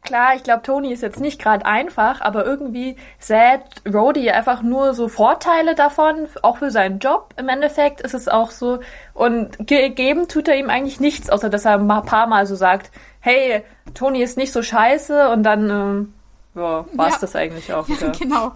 [0.02, 4.92] klar, ich glaube, Tony ist jetzt nicht gerade einfach, aber irgendwie sät Rhodey einfach nur
[4.92, 7.32] so Vorteile davon, auch für seinen Job.
[7.38, 8.80] Im Endeffekt ist es auch so.
[9.14, 12.54] Und ge geben tut er ihm eigentlich nichts, außer dass er ein paar Mal so
[12.54, 16.14] sagt, hey, Tony ist nicht so scheiße und dann, ähm,
[16.54, 17.20] ja, war es Ja.
[17.22, 18.10] das eigentlich auch wieder.
[18.10, 18.52] genau.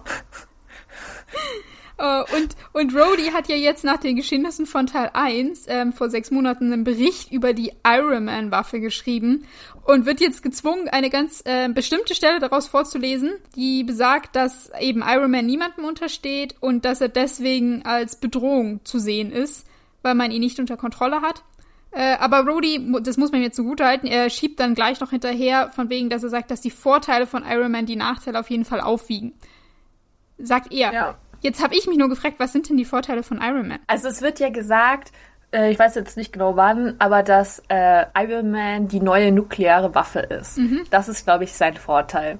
[1.99, 6.09] Äh, und, und Rhodey hat ja jetzt nach den Geschehnissen von Teil 1 ähm, vor
[6.09, 9.45] sechs Monaten einen Bericht über die Iron Man-Waffe geschrieben
[9.83, 15.03] und wird jetzt gezwungen, eine ganz äh, bestimmte Stelle daraus vorzulesen, die besagt, dass eben
[15.05, 19.67] Iron Man niemandem untersteht und dass er deswegen als Bedrohung zu sehen ist,
[20.01, 21.43] weil man ihn nicht unter Kontrolle hat.
[21.91, 25.89] Äh, aber Rhodey, das muss man mir zugutehalten, er schiebt dann gleich noch hinterher, von
[25.89, 28.79] wegen, dass er sagt, dass die Vorteile von Iron Man die Nachteile auf jeden Fall
[28.79, 29.33] aufwiegen.
[30.41, 30.93] Sagt er.
[30.93, 31.15] Ja.
[31.41, 33.79] Jetzt habe ich mich nur gefragt, was sind denn die Vorteile von Iron Man?
[33.87, 35.11] Also es wird ja gesagt,
[35.53, 39.95] äh, ich weiß jetzt nicht genau wann, aber dass äh, Iron Man die neue nukleare
[39.95, 40.59] Waffe ist.
[40.91, 42.37] Das ist, glaube ich, sein Vorteil.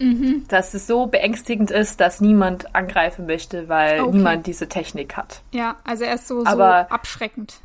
[0.49, 4.17] Dass es so beängstigend ist, dass niemand angreifen möchte, weil Okay.
[4.17, 5.41] niemand diese Technik hat.
[5.51, 7.61] Ja, also er ist so, so Aber- abschreckend.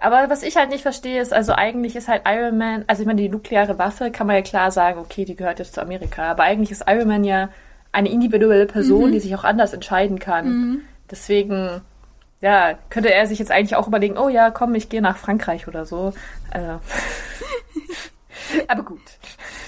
[0.00, 3.06] Aber was ich halt nicht verstehe, ist, also eigentlich ist halt Iron Man, also ich
[3.06, 6.30] meine, die nukleare Waffe kann man ja klar sagen, okay, die gehört jetzt zu Amerika.
[6.32, 7.48] Aber eigentlich ist Iron Man ja
[7.94, 10.82] eine individuelle Person, die sich auch anders entscheiden kann.
[11.10, 11.80] Deswegen,
[12.40, 15.68] ja, könnte er sich jetzt eigentlich auch überlegen, oh ja, komm, ich gehe nach Frankreich
[15.68, 16.12] oder so.
[16.50, 16.78] Äh.
[18.68, 19.00] aber gut.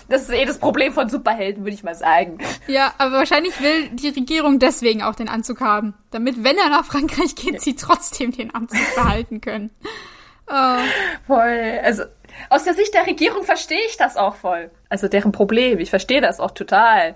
[0.09, 2.39] Das ist eh das Problem von Superhelden, würde ich mal sagen.
[2.69, 5.95] Ja, aber wahrscheinlich will die Regierung deswegen auch den Anzug haben.
[6.11, 9.71] Damit, wenn er nach Frankreich geht, sie trotzdem den Anzug behalten können.
[10.49, 10.79] Oh,
[11.27, 11.81] Voll.
[11.83, 12.05] Also
[12.51, 14.71] aus der Sicht der Regierung verstehe ich das auch voll.
[14.89, 15.79] Also deren Problem.
[15.79, 17.15] Ich verstehe das auch total.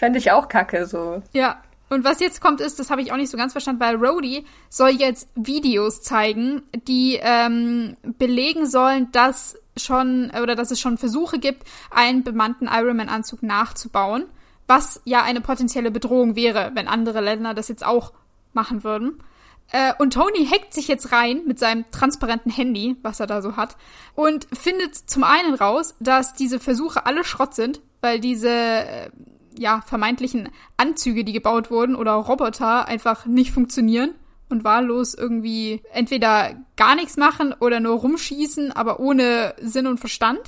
[0.00, 1.22] Fände ich auch kacke so.
[1.34, 1.60] ja.
[1.90, 4.46] Und was jetzt kommt ist, das habe ich auch nicht so ganz verstanden, weil Rhodey
[4.70, 11.38] soll jetzt Videos zeigen, die ähm, belegen sollen, dass schon oder dass es schon Versuche
[11.38, 14.24] gibt, einen bemannten Iron Man Anzug nachzubauen,
[14.68, 18.14] was ja eine potenzielle Bedrohung wäre, wenn andere Länder das jetzt auch
[18.54, 19.22] machen würden.
[19.70, 23.56] Äh, und Tony hackt sich jetzt rein mit seinem transparenten Handy, was er da so
[23.56, 23.76] hat,
[24.14, 29.10] und findet zum einen raus, dass diese Versuche alle Schrott sind, weil diese äh,
[29.58, 34.14] ja vermeintlichen Anzüge, die gebaut wurden, oder Roboter einfach nicht funktionieren
[34.48, 40.40] und wahllos irgendwie entweder gar nichts machen oder nur rumschießen, aber ohne Sinn und Verstand.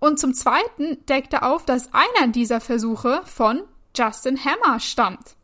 [0.00, 3.62] Und zum Zweiten deckt er auf, dass einer dieser Versuche von
[3.96, 5.36] Justin Hammer stammt.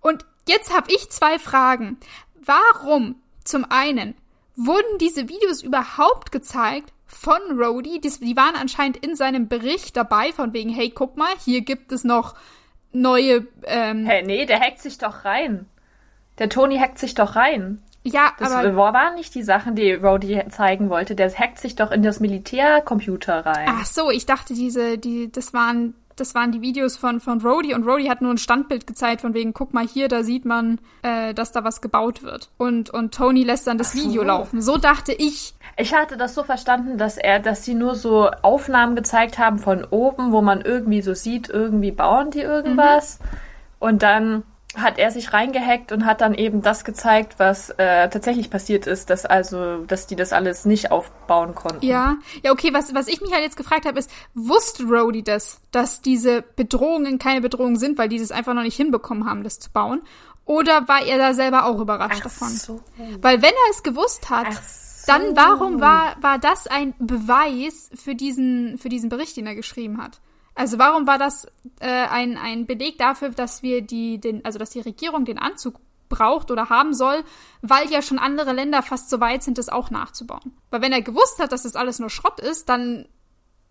[0.00, 1.98] Und jetzt habe ich zwei Fragen.
[2.34, 4.14] Warum zum einen
[4.56, 8.00] wurden diese Videos überhaupt gezeigt von Rhodey?
[8.00, 11.92] Die, die waren anscheinend in seinem Bericht dabei, von wegen, hey, guck mal, hier gibt
[11.92, 12.34] es noch
[12.92, 13.46] neue.
[13.64, 15.66] Ähm, Hä, nee, der hackt sich doch rein.
[16.38, 17.82] Der Tony hackt sich doch rein.
[18.02, 18.74] ja, Das aber.
[18.76, 21.14] waren nicht die Sachen, die Rhodey zeigen wollte.
[21.14, 23.66] Der hackt sich doch in das Militärcomputer rein.
[23.68, 27.74] Ach so, ich dachte, diese, die, das waren, das waren die Videos von, von Rhodey
[27.74, 30.78] und Rhodey hat nur ein Standbild gezeigt, von wegen, guck mal hier, da sieht man,
[31.02, 32.50] äh, dass da was gebaut wird.
[32.58, 33.98] Und, und Tony lässt dann das so.
[33.98, 34.60] Video laufen.
[34.60, 35.54] So dachte ich.
[35.76, 39.84] Ich hatte das so verstanden, dass er, dass sie nur so Aufnahmen gezeigt haben von
[39.84, 43.18] oben, wo man irgendwie so sieht, irgendwie bauen die irgendwas.
[43.78, 44.42] Und dann
[44.76, 49.10] hat er sich reingehackt und hat dann eben das gezeigt, was äh, tatsächlich passiert ist,
[49.10, 51.84] dass also, dass die das alles nicht aufbauen konnten.
[51.84, 55.60] Ja, ja, okay, was, was ich mich halt jetzt gefragt habe, ist, wusste Rhodey das,
[55.72, 59.58] dass diese Bedrohungen keine Bedrohungen sind, weil die das einfach noch nicht hinbekommen haben, das
[59.58, 60.02] zu bauen?
[60.44, 62.48] Oder war er da selber auch überrascht davon?
[62.48, 62.80] so.
[63.20, 65.06] Weil wenn er es gewusst hat, Ach so.
[65.06, 70.02] dann warum war, war das ein Beweis für diesen, für diesen Bericht, den er geschrieben
[70.02, 70.20] hat?
[70.60, 71.46] Also warum war das
[71.80, 75.80] äh, ein, ein Beleg dafür, dass wir die, den, also dass die Regierung den Anzug
[76.10, 77.24] braucht oder haben soll,
[77.62, 80.52] weil ja schon andere Länder fast so weit sind, das auch nachzubauen.
[80.68, 83.06] Weil wenn er gewusst hat, dass das alles nur Schrott ist, dann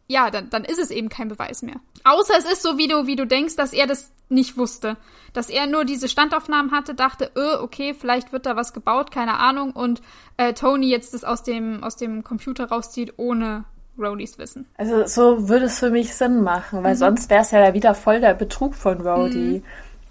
[0.07, 1.79] ja, dann, dann ist es eben kein Beweis mehr.
[2.05, 4.97] Außer es ist so, wie du, wie du denkst, dass er das nicht wusste.
[5.33, 9.37] Dass er nur diese Standaufnahmen hatte, dachte, öh, okay, vielleicht wird da was gebaut, keine
[9.37, 10.01] Ahnung, und
[10.37, 13.65] äh, Tony jetzt das aus dem, aus dem Computer rauszieht, ohne
[13.99, 14.65] Rodys Wissen.
[14.77, 16.99] Also so würde es für mich Sinn machen, weil mhm.
[16.99, 19.59] sonst wäre es ja wieder voll der Betrug von Rody.
[19.59, 19.63] Mhm.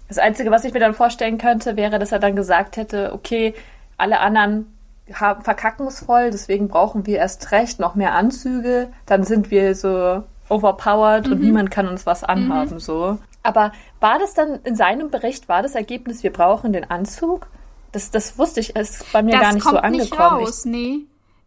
[0.07, 3.53] Das Einzige, was ich mir dann vorstellen könnte, wäre, dass er dann gesagt hätte, okay,
[3.97, 4.73] alle anderen
[5.13, 8.89] haben, verkacken es voll, deswegen brauchen wir erst recht noch mehr Anzüge.
[9.05, 11.33] Dann sind wir so overpowered mhm.
[11.33, 12.79] und niemand kann uns was anhaben, mhm.
[12.79, 13.17] so.
[13.43, 17.47] Aber war das dann in seinem Bericht, war das Ergebnis, wir brauchen den Anzug?
[17.91, 19.99] Das, das wusste ich, ist bei mir das gar nicht so angekommen.
[19.99, 20.99] Nicht raus, ich, nee.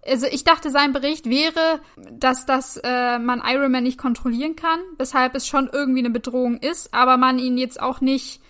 [0.07, 4.81] Also ich dachte, sein Bericht wäre, dass das äh, man Iron Man nicht kontrollieren kann,
[4.99, 8.41] weshalb es schon irgendwie eine Bedrohung ist, aber man ihn jetzt auch nicht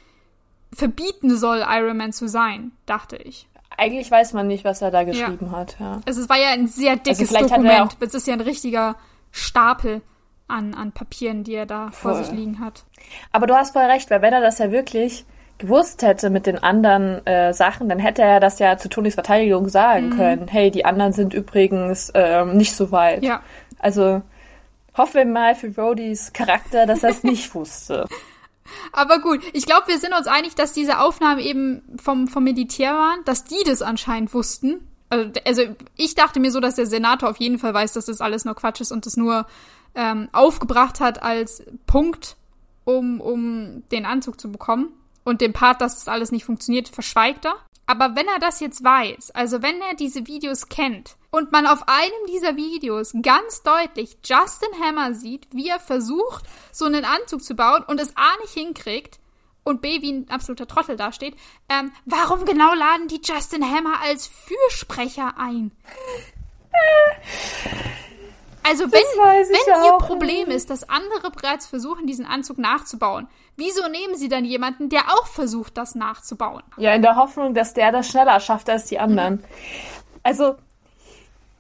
[0.73, 3.49] verbieten soll, Iron Man zu sein, dachte ich.
[3.77, 5.53] Eigentlich weiß man nicht, was er da geschrieben ja.
[5.53, 5.77] hat.
[5.79, 6.01] Ja.
[6.07, 7.97] Also es war ja ein sehr also dickes also Dokument.
[8.01, 8.97] Es ist ja ein richtiger
[9.31, 10.03] Stapel
[10.49, 12.15] an, an Papieren, die er da voll.
[12.15, 12.85] vor sich liegen hat.
[13.31, 15.25] Aber du hast voll recht, weil wenn er das ja wirklich
[15.63, 19.69] gewusst hätte mit den anderen äh, Sachen, dann hätte er das ja zu Tonys Verteidigung
[19.69, 20.17] sagen mhm.
[20.17, 20.49] können.
[20.49, 23.23] Hey, die anderen sind übrigens ähm, nicht so weit.
[23.23, 23.43] Ja.
[23.79, 24.23] Also
[24.97, 28.07] hoffen wir mal für Rodys Charakter, dass er es nicht wusste.
[28.93, 32.95] Aber gut, ich glaube, wir sind uns einig, dass diese Aufnahmen eben vom, vom Militär
[32.95, 34.87] waren, dass die das anscheinend wussten.
[35.11, 35.63] Also, also
[35.97, 38.55] ich dachte mir so, dass der Senator auf jeden Fall weiß, dass das alles nur
[38.55, 39.47] Quatsch ist und das nur
[39.95, 42.37] ähm, aufgebracht hat als Punkt,
[42.85, 44.89] um, um den Anzug zu bekommen.
[45.25, 47.55] Und den Part, dass das alles nicht funktioniert, verschweigt er.
[47.87, 51.89] Aber wenn er das jetzt weiß, also wenn er diese Videos kennt und man auf
[51.89, 57.55] einem dieser Videos ganz deutlich Justin Hammer sieht, wie er versucht, so einen Anzug zu
[57.55, 59.19] bauen und es A nicht hinkriegt
[59.65, 61.35] und B wie ein absoluter Trottel dasteht,
[61.69, 65.73] ähm, warum genau laden die Justin Hammer als Fürsprecher ein?
[68.65, 74.15] Also wenn, wenn ihr Problem ist, dass andere bereits versuchen, diesen Anzug nachzubauen, wieso nehmen
[74.17, 76.63] sie dann jemanden, der auch versucht, das nachzubauen?
[76.77, 79.35] Ja, in der Hoffnung, dass der das schneller schafft als die anderen.
[79.35, 79.45] Mhm.
[80.23, 80.55] Also,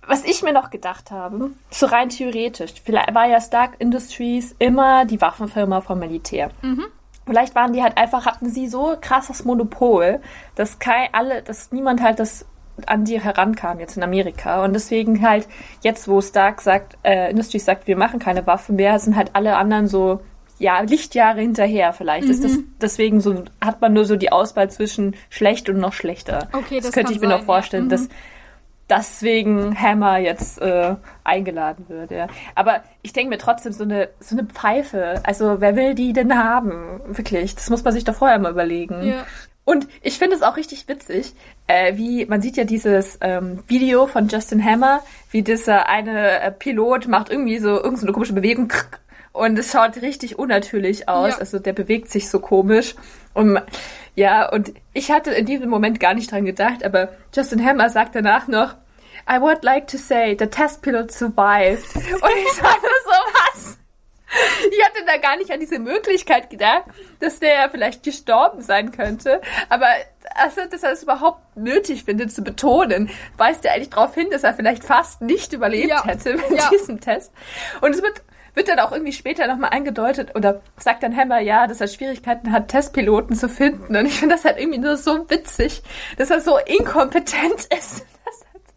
[0.07, 5.05] was ich mir noch gedacht habe, so rein theoretisch, vielleicht war ja Stark Industries immer
[5.05, 6.51] die Waffenfirma vom Militär.
[6.63, 6.87] Mhm.
[7.25, 10.21] Vielleicht waren die halt einfach, hatten sie so krasses Monopol,
[10.57, 12.47] dass kein, alle, dass niemand halt das
[12.89, 14.65] an die herankam jetzt in Amerika.
[14.65, 15.47] Und deswegen halt
[15.83, 19.57] jetzt, wo Stark sagt, äh, Industries sagt, wir machen keine Waffen mehr, sind halt alle
[19.57, 20.21] anderen so,
[20.59, 22.27] ja, Lichtjahre hinterher vielleicht.
[22.27, 22.31] Mhm.
[22.31, 26.49] Ist das, deswegen so, hat man nur so die Auswahl zwischen schlecht und noch schlechter.
[26.53, 27.97] Okay, das, das könnte ich mir sein, noch vorstellen, ja.
[27.97, 28.03] mhm.
[28.03, 28.09] dass
[28.89, 32.11] deswegen Hammer jetzt äh, eingeladen wird.
[32.11, 32.27] Ja.
[32.55, 35.21] Aber ich denke mir trotzdem so eine so eine Pfeife.
[35.25, 37.01] Also wer will die denn haben?
[37.07, 39.03] Wirklich, das muss man sich doch vorher mal überlegen.
[39.03, 39.25] Ja.
[39.65, 41.35] Und ich finde es auch richtig witzig,
[41.69, 46.51] äh, wie man sieht ja dieses ähm, Video von Justin Hammer, wie dieser eine äh,
[46.51, 48.73] Pilot macht irgendwie so irgendeine so komische Bewegung
[49.33, 51.31] und es schaut richtig unnatürlich aus.
[51.31, 51.39] Ja.
[51.39, 52.95] Also der bewegt sich so komisch.
[53.35, 53.61] Und
[54.15, 58.15] ja, und ich hatte in diesem Moment gar nicht dran gedacht, aber Justin Hammer sagt
[58.15, 58.75] danach noch,
[59.31, 61.95] I would like to say, the test pilot survived.
[61.95, 63.11] Und ich nur so,
[63.55, 63.79] was?
[64.71, 66.85] Ich hatte da gar nicht an diese Möglichkeit gedacht,
[67.21, 69.41] dass der ja vielleicht gestorben sein könnte.
[69.69, 69.87] Aber
[70.35, 74.45] also, dass er es überhaupt nötig findet zu betonen, weist ja eigentlich darauf hin, dass
[74.45, 76.05] er vielleicht fast nicht überlebt ja.
[76.05, 76.71] hätte mit ja.
[76.71, 77.33] diesem Test.
[77.81, 78.23] Und es wird
[78.55, 82.53] wird dann auch irgendwie später nochmal eingedeutet oder sagt dann Hammer, ja, dass er Schwierigkeiten
[82.53, 83.97] hat, Testpiloten zu finden.
[83.97, 85.83] Und ich finde das halt irgendwie nur so witzig,
[86.19, 88.05] dass er so inkompetent ist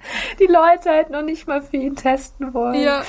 [0.40, 2.82] die Leute halt noch nicht mal für ihn testen wollen.
[2.82, 3.04] Ja.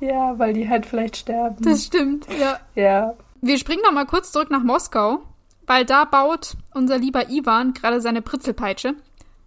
[0.00, 1.56] Ja, weil die halt vielleicht sterben.
[1.60, 2.58] Das stimmt, ja.
[2.74, 3.14] Ja.
[3.40, 5.20] Wir springen noch mal kurz zurück nach Moskau,
[5.66, 8.94] weil da baut unser lieber Ivan gerade seine Britzelpeitsche.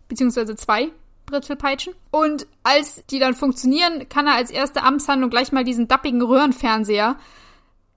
[0.07, 0.89] Beziehungsweise zwei
[1.25, 1.93] Britzelpeitschen.
[2.11, 7.17] Und als die dann funktionieren, kann er als erste Amtshandlung gleich mal diesen dappigen Röhrenfernseher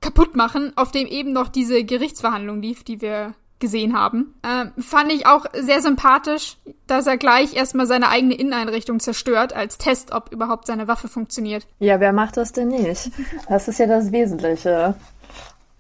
[0.01, 4.35] kaputt machen, auf dem eben noch diese Gerichtsverhandlung lief, die wir gesehen haben.
[4.44, 9.79] Ähm, fand ich auch sehr sympathisch, dass er gleich erstmal seine eigene Inneneinrichtung zerstört, als
[9.79, 11.66] Test, ob überhaupt seine Waffe funktioniert.
[11.79, 13.11] Ja, wer macht das denn nicht?
[13.48, 14.94] Das ist ja das Wesentliche.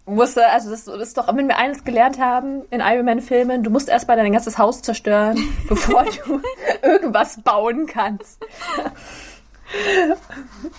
[0.06, 3.88] Musste, also das, ist doch, wenn wir eines gelernt haben in Iron Man-Filmen, du musst
[3.88, 5.36] erstmal dein ganzes Haus zerstören,
[5.68, 6.40] bevor du
[6.82, 8.40] irgendwas bauen kannst.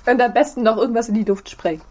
[0.05, 1.81] Und am besten noch irgendwas in die Luft sprengen.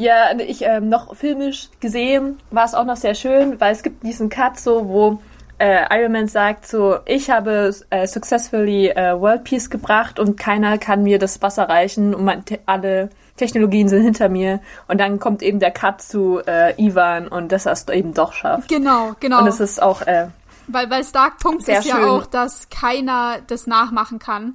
[0.00, 4.02] Ja, ich ähm, noch filmisch gesehen war es auch noch sehr schön, weil es gibt
[4.02, 5.20] diesen Cut so, wo
[5.58, 10.78] äh, Iron Man sagt so, ich habe äh, successfully äh, World Peace gebracht und keiner
[10.78, 14.60] kann mir das Wasser reichen und man, alle Technologien sind hinter mir.
[14.88, 18.32] Und dann kommt eben der Cut zu äh, Ivan und dass er es eben doch
[18.32, 18.70] schafft.
[18.70, 19.40] Genau, genau.
[19.40, 20.00] Und es ist auch.
[20.00, 20.28] Äh,
[20.66, 22.04] weil, weil Stark Punkt ist ja schön.
[22.08, 24.54] auch, dass keiner das nachmachen kann.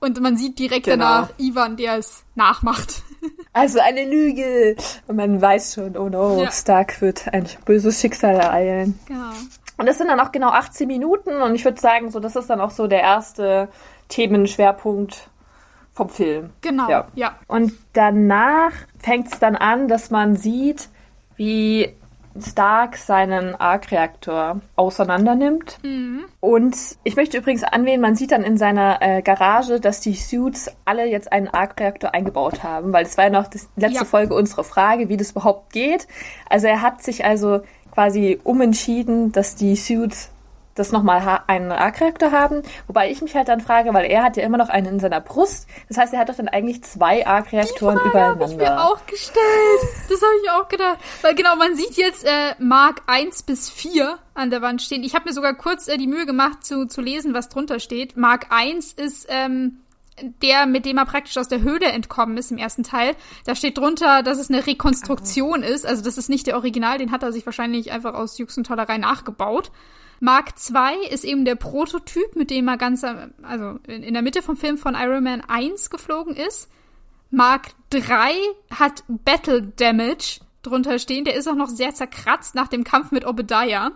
[0.00, 1.04] Und man sieht direkt Genau.
[1.04, 3.02] danach Ivan, der es nachmacht.
[3.52, 4.76] Also eine Lüge.
[5.06, 6.50] Und man weiß schon, oh no, Ja.
[6.50, 8.98] Stark wird ein böses Schicksal ereilen.
[9.06, 9.30] Genau.
[9.76, 11.40] Und das sind dann auch genau 18 Minuten.
[11.40, 13.68] Und ich würde sagen, so, das ist dann auch so der erste
[14.08, 15.28] Themenschwerpunkt
[15.92, 16.50] vom Film.
[16.60, 17.06] Genau, Ja.
[17.14, 17.36] ja.
[17.46, 20.88] Und danach fängt es dann an, dass man sieht,
[21.36, 21.94] wie
[22.40, 25.78] Stark seinen Arc-Reaktor auseinander nimmt.
[26.40, 30.70] Und ich möchte übrigens anwählen, man sieht dann in seiner äh, Garage, dass die Suits
[30.84, 34.04] alle jetzt einen Arc-Reaktor eingebaut haben, weil das war ja noch die letzte Ja.
[34.04, 36.06] Folge unserer Frage, wie das überhaupt geht.
[36.48, 37.60] Also er hat sich also
[37.92, 40.30] quasi umentschieden, dass die Suits
[40.78, 42.62] das nochmal einen Arc-Reaktor haben.
[42.86, 45.20] Wobei ich mich halt dann frage, weil er hat ja immer noch einen in seiner
[45.20, 45.68] Brust.
[45.88, 48.84] Das heißt, er hat doch dann eigentlich zwei Arc-Reaktoren Frage habe ich mir übereinander.
[48.84, 49.38] auch gestellt.
[50.08, 50.98] Das habe ich auch gedacht.
[51.22, 55.02] Weil genau, man sieht jetzt äh, Mark 1 bis 4 an der Wand stehen.
[55.02, 58.16] Ich habe mir sogar kurz äh, die Mühe gemacht zu, zu lesen, was drunter steht.
[58.16, 59.80] Mark 1 ist ähm,
[60.42, 63.14] der, mit dem er praktisch aus der Höhle entkommen ist im ersten Teil.
[63.44, 65.86] Da steht drunter, dass es eine Rekonstruktion ist.
[65.86, 68.66] Also das ist nicht der Original, den hat er sich wahrscheinlich einfach aus Jux und
[68.66, 69.70] Tollerei nachgebaut.
[70.20, 74.42] Mark 2 ist eben der Prototyp, mit dem er ganz, also in, in der Mitte
[74.42, 76.68] vom Film von Iron Man 1 geflogen ist.
[77.30, 78.32] Mark 3
[78.74, 81.24] hat Battle Damage drunter stehen.
[81.24, 83.92] Der ist auch noch sehr zerkratzt nach dem Kampf mit Obadiah.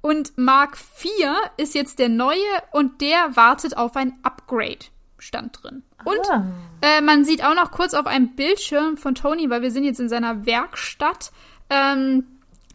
[0.00, 2.36] Und Mark 4 ist jetzt der neue
[2.72, 4.86] und der wartet auf ein Upgrade.
[5.18, 5.82] Stand drin.
[6.04, 6.44] Und Ah.
[6.82, 10.00] äh, man sieht auch noch kurz auf einem Bildschirm von Tony, weil wir sind jetzt
[10.00, 11.32] in seiner Werkstatt.
[11.70, 12.26] Ähm,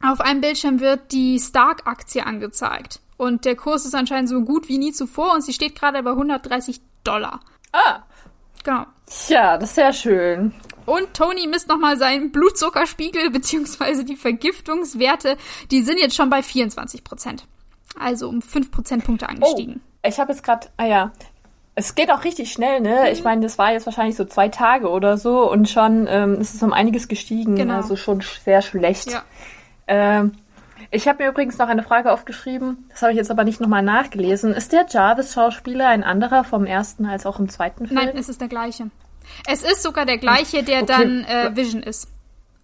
[0.04, 3.00] auf einem Bildschirm wird die Stark-Aktie angezeigt.
[3.18, 6.12] Und der Kurs ist anscheinend so gut wie nie zuvor und sie steht gerade bei
[6.12, 7.42] 130 Dollar.
[7.74, 8.00] Ah,
[8.64, 8.86] Genau.
[9.06, 10.54] tja, das ist sehr schön.
[10.86, 15.38] Und Tony misst nochmal seinen Blutzuckerspiegel beziehungsweise die Vergiftungswerte.
[15.72, 17.46] Die sind jetzt schon bei 24 Prozent.
[18.00, 19.82] Also um 5 Prozentpunkte Oh, angestiegen.
[20.06, 21.12] ich habe jetzt gerade, ah ja,
[21.76, 23.12] es geht auch richtig schnell, ne?
[23.12, 26.54] Ich meine, das war jetzt wahrscheinlich so zwei Tage oder so und schon ähm, ist
[26.54, 27.56] es um einiges gestiegen.
[27.56, 27.76] Genau.
[27.76, 29.12] Also schon sch- sehr schlecht.
[29.12, 29.24] Ja.
[29.90, 30.32] Ähm,
[30.92, 33.82] ich habe mir übrigens noch eine Frage aufgeschrieben, das habe ich jetzt aber nicht nochmal
[33.84, 34.54] nachgelesen.
[34.54, 38.00] Ist der Jarvis-Schauspieler ein anderer vom ersten als auch im zweiten Film?
[38.00, 38.90] Nein, es ist der gleiche.
[39.48, 40.86] Es ist sogar der gleiche, der Okay.
[40.88, 42.08] dann äh, Vision ist.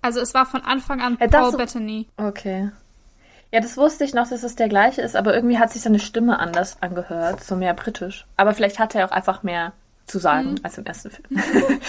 [0.02, 2.08] Also es war von Anfang an Ja, das Paul Bettany.
[2.18, 2.70] Okay.
[3.52, 6.00] Ja, das wusste ich noch, dass es der gleiche ist, aber irgendwie hat sich seine
[6.00, 8.26] Stimme anders angehört, so mehr britisch.
[8.38, 9.74] Aber vielleicht hat er auch einfach mehr
[10.08, 10.60] zu sagen Mhm.
[10.64, 11.28] als im ersten Film.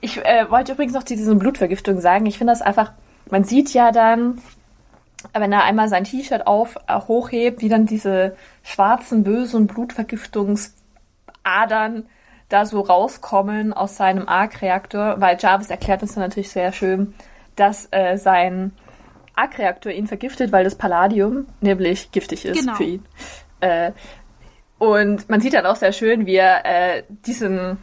[0.00, 2.26] ich äh, wollte übrigens noch zu diesen Blutvergiftungen sagen.
[2.26, 2.92] Ich finde das einfach,
[3.30, 4.40] man sieht ja dann,
[5.32, 12.06] wenn er einmal sein T-Shirt auf äh, hochhebt, wie dann diese schwarzen, bösen Blutvergiftungsadern
[12.48, 17.14] da so rauskommen aus seinem Arc-Reaktor, weil Jarvis erklärt uns dann natürlich sehr schön,
[17.56, 18.72] dass äh, sein
[19.34, 22.74] Arc-Reaktor ihn vergiftet, weil das Palladium nämlich giftig ist Genau.
[22.74, 23.04] für ihn.
[23.60, 23.92] Äh,
[24.78, 27.78] und man sieht dann auch sehr schön, wie er äh, diesen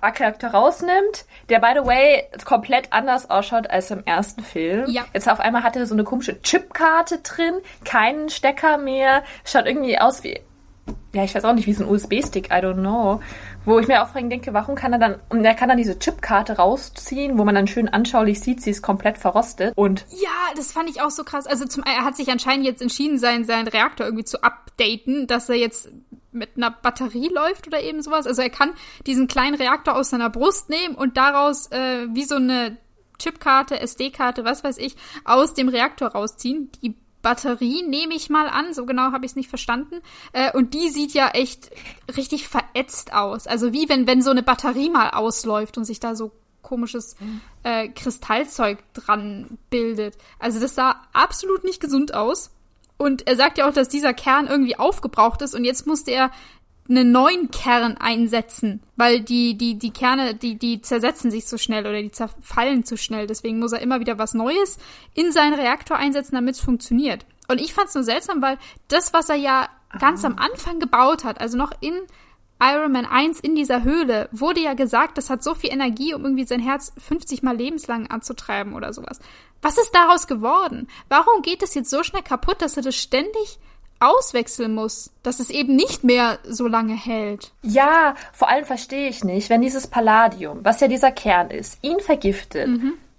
[0.00, 4.84] Arc-Reaktor rausnimmt, der, by the way, komplett anders ausschaut als im ersten Film.
[4.88, 5.04] Ja.
[5.14, 9.98] Jetzt auf einmal hat er so eine komische Chipkarte drin, keinen Stecker mehr, schaut irgendwie
[9.98, 10.40] aus wie,
[11.12, 13.20] ja, ich weiß auch nicht, wie so ein USB-Stick, I don't know.
[13.64, 15.98] Wo ich mir auch vorhin denke, warum kann er dann, und er kann dann diese
[15.98, 19.72] Chipkarte rausziehen, wo man dann schön anschaulich sieht, sie ist komplett verrostet.
[19.76, 21.46] Und Ja, das fand ich auch so krass.
[21.46, 25.48] Also zum, er hat sich anscheinend jetzt entschieden, seinen, seinen Reaktor irgendwie zu updaten, dass
[25.48, 25.88] er jetzt
[26.36, 28.26] mit einer Batterie läuft oder eben sowas.
[28.26, 28.72] Also er kann
[29.06, 32.76] diesen kleinen Reaktor aus seiner Brust nehmen und daraus äh, wie so eine
[33.18, 36.70] Chipkarte, SD-Karte, was weiß ich, aus dem Reaktor rausziehen.
[36.82, 40.00] Die Batterie nehme ich mal an, so genau habe ich es nicht verstanden.
[40.32, 41.70] Äh, und die sieht ja echt
[42.16, 43.46] richtig verätzt aus.
[43.46, 46.30] Also wie wenn, wenn so eine Batterie mal ausläuft und sich da so
[46.62, 47.16] komisches
[47.62, 50.18] äh, Kristallzeug dran bildet.
[50.38, 52.50] Also das sah absolut nicht gesund aus.
[52.98, 56.30] Und er sagt ja auch, dass dieser Kern irgendwie aufgebraucht ist und jetzt musste er
[56.88, 61.86] einen neuen Kern einsetzen, weil die, die, die Kerne, die, die zersetzen sich so schnell
[61.86, 63.26] oder die zerfallen zu schnell.
[63.26, 64.78] Deswegen muss er immer wieder was Neues
[65.14, 67.26] in seinen Reaktor einsetzen, damit es funktioniert.
[67.48, 69.68] Und ich fand es nur seltsam, weil das, was er ja
[69.98, 71.94] ganz am Anfang gebaut hat, also noch in
[72.60, 76.24] Iron Man 1 in dieser Höhle, wurde ja gesagt, das hat so viel Energie, um
[76.24, 79.20] irgendwie sein Herz 50 mal lebenslang anzutreiben oder sowas.
[79.62, 80.88] Was ist daraus geworden?
[81.08, 83.58] Warum geht es jetzt so schnell kaputt, dass er das ständig
[83.98, 87.52] auswechseln muss, dass es eben nicht mehr so lange hält?
[87.62, 92.00] ja, vor allem verstehe ich nicht, wenn dieses Palladium, was ja dieser Kern ist, ihn
[92.00, 92.68] vergiftet,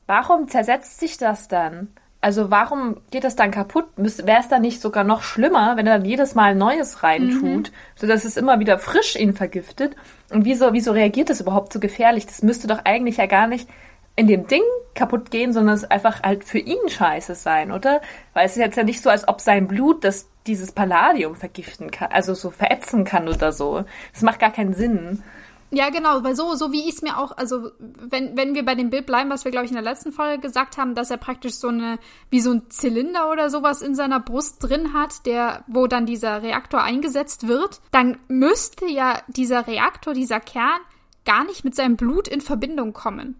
[0.06, 1.90] warum zersetzt sich das dann?
[2.20, 3.86] Also warum geht das dann kaputt?
[3.96, 7.74] Wäre es dann nicht sogar noch schlimmer, wenn er dann jedes Mal Neues reintut, mhm.
[7.96, 9.96] sodass es immer wieder frisch ihn vergiftet?
[10.32, 12.26] Und wieso, wieso reagiert das überhaupt so gefährlich?
[12.26, 13.70] Das müsste doch eigentlich ja gar nicht
[14.18, 14.64] in dem Ding
[14.96, 18.02] kaputt gehen, sondern es einfach halt für ihn scheiße sein, oder?
[18.34, 21.92] Weil es ist jetzt ja nicht so, als ob sein Blut das dieses Palladium vergiften
[21.92, 23.86] kann, also so verätzen kann oder so.
[24.12, 25.24] Das macht gar keinen Sinn.
[25.70, 28.74] Ja, genau, weil so, so wie ich es mir auch, also wenn, wenn wir bei
[28.74, 31.18] dem Bild bleiben, was wir, glaube ich, in der letzten Folge gesagt haben, dass er
[31.18, 32.00] praktisch so eine,
[32.30, 36.42] wie so ein Zylinder oder sowas in seiner Brust drin hat, der, wo dann dieser
[36.42, 40.80] Reaktor eingesetzt wird, dann müsste ja dieser Reaktor, dieser Kern,
[41.26, 43.36] gar nicht mit seinem Blut in Verbindung kommen.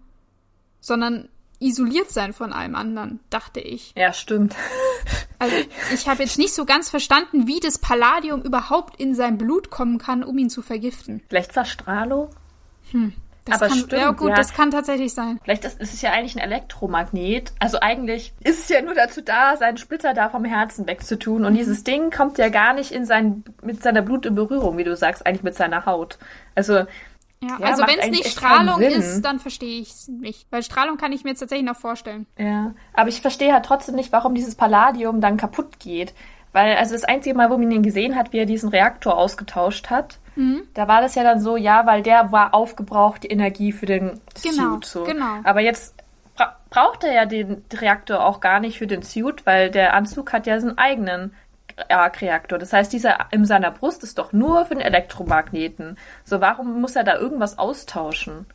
[0.80, 1.28] Sondern
[1.60, 3.92] isoliert sein von allem anderen, dachte ich.
[3.96, 4.54] Ja, stimmt.
[5.40, 5.54] Also
[5.94, 9.98] ich habe jetzt nicht so ganz verstanden, wie das Palladium überhaupt in sein Blut kommen
[9.98, 11.22] kann, um ihn zu vergiften.
[11.28, 12.30] Vielleicht Strahlung?
[12.90, 13.12] Hm.
[13.48, 14.34] Das aber kann, stimmt, ja gut, ja.
[14.34, 15.38] das kann tatsächlich sein.
[15.42, 17.52] Vielleicht ist, ist es ja eigentlich ein Elektromagnet.
[17.58, 21.44] Also eigentlich ist es ja nur dazu da, seinen Splitter da vom Herzen wegzutun.
[21.44, 24.84] Und dieses Ding kommt ja gar nicht in sein, mit seiner Blut in Berührung, wie
[24.84, 26.18] du sagst, eigentlich mit seiner Haut.
[26.54, 26.84] Also
[27.40, 30.46] ja, ja also wenn es nicht Strahlung ist, dann verstehe ich es nicht.
[30.50, 32.26] Weil Strahlung kann ich mir jetzt tatsächlich noch vorstellen.
[32.36, 36.14] Ja, aber ich verstehe halt trotzdem nicht, warum dieses Palladium dann kaputt geht.
[36.52, 39.90] Weil, also das einzige Mal, wo man ihn gesehen hat, wie er diesen Reaktor ausgetauscht
[39.90, 40.62] hat, mhm.
[40.74, 44.20] da war das ja dann so, ja, weil der war aufgebraucht, die Energie für den
[44.42, 44.84] genau, Suit.
[44.84, 45.04] So.
[45.04, 45.40] Genau.
[45.44, 45.94] Aber jetzt
[46.36, 50.32] bra braucht er ja den Reaktor auch gar nicht für den Suit, weil der Anzug
[50.32, 51.34] hat ja seinen eigenen
[51.88, 52.58] Arc-Reaktor.
[52.58, 55.96] Das heißt, dieser in seiner Brust ist doch nur für den Elektromagneten.
[56.24, 58.46] So, warum muss er da irgendwas austauschen?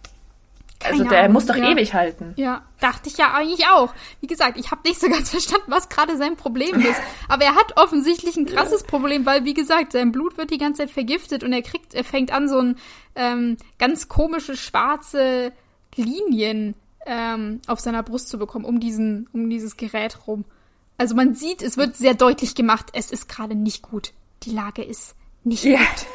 [0.83, 1.71] Keine also der Ahnung, muss doch ja.
[1.71, 2.33] ewig halten.
[2.35, 3.93] Ja, dachte ich ja eigentlich auch.
[4.19, 7.01] Wie gesagt, ich habe nicht so ganz verstanden, was gerade sein Problem ist.
[7.29, 8.87] Aber er hat offensichtlich ein krasses ja.
[8.87, 12.03] Problem, weil, wie gesagt, sein Blut wird die ganze Zeit vergiftet und er kriegt, er
[12.03, 12.75] fängt an, so ein
[13.15, 15.53] ähm, ganz komische schwarze
[15.95, 20.43] Linien ähm, auf seiner Brust zu bekommen, um diesen, um dieses Gerät rum.
[20.97, 24.13] Also man sieht, es wird sehr deutlich gemacht, es ist gerade nicht gut.
[24.43, 25.77] Die Lage ist nicht ja.
[25.77, 26.05] gut.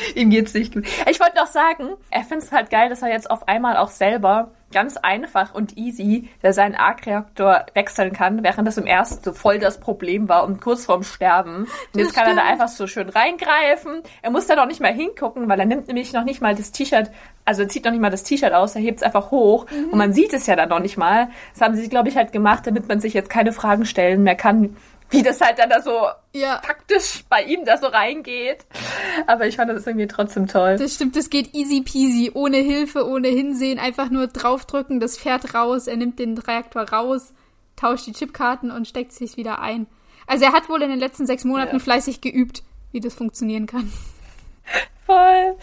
[0.14, 0.86] Ihm geht's nicht gut.
[1.10, 3.90] Ich wollte noch sagen, er findet es halt geil, dass er jetzt auf einmal auch
[3.90, 9.58] selber ganz einfach und easy seinen Arc-Reaktor wechseln kann, während das im ersten so voll
[9.58, 11.66] das Problem war und kurz vorm Sterben.
[11.92, 14.02] Und jetzt kann er da einfach so schön reingreifen.
[14.22, 16.70] Er muss da noch nicht mal hingucken, weil er nimmt nämlich noch nicht mal das
[16.72, 17.10] T-Shirt,
[17.44, 19.90] also er zieht noch nicht mal das T-Shirt aus, er hebt es einfach hoch mhm.
[19.90, 21.28] und man sieht es ja dann noch nicht mal.
[21.52, 24.36] Das haben sie, glaube ich, halt gemacht, damit man sich jetzt keine Fragen stellen mehr
[24.36, 24.76] kann,
[25.20, 26.58] wie das halt dann da so ja.
[26.58, 28.64] praktisch bei ihm da so reingeht.
[29.26, 30.76] Aber ich fand das irgendwie trotzdem toll.
[30.76, 35.54] Das stimmt, das geht easy peasy, ohne Hilfe, ohne Hinsehen, einfach nur draufdrücken, das fährt
[35.54, 37.32] raus, er nimmt den Reaktor raus,
[37.76, 39.86] tauscht die Chipkarten und steckt sich wieder ein.
[40.26, 41.82] Also er hat wohl in den letzten sechs Monaten ja.
[41.82, 43.92] fleißig geübt, wie das funktionieren kann.
[45.06, 45.56] Voll.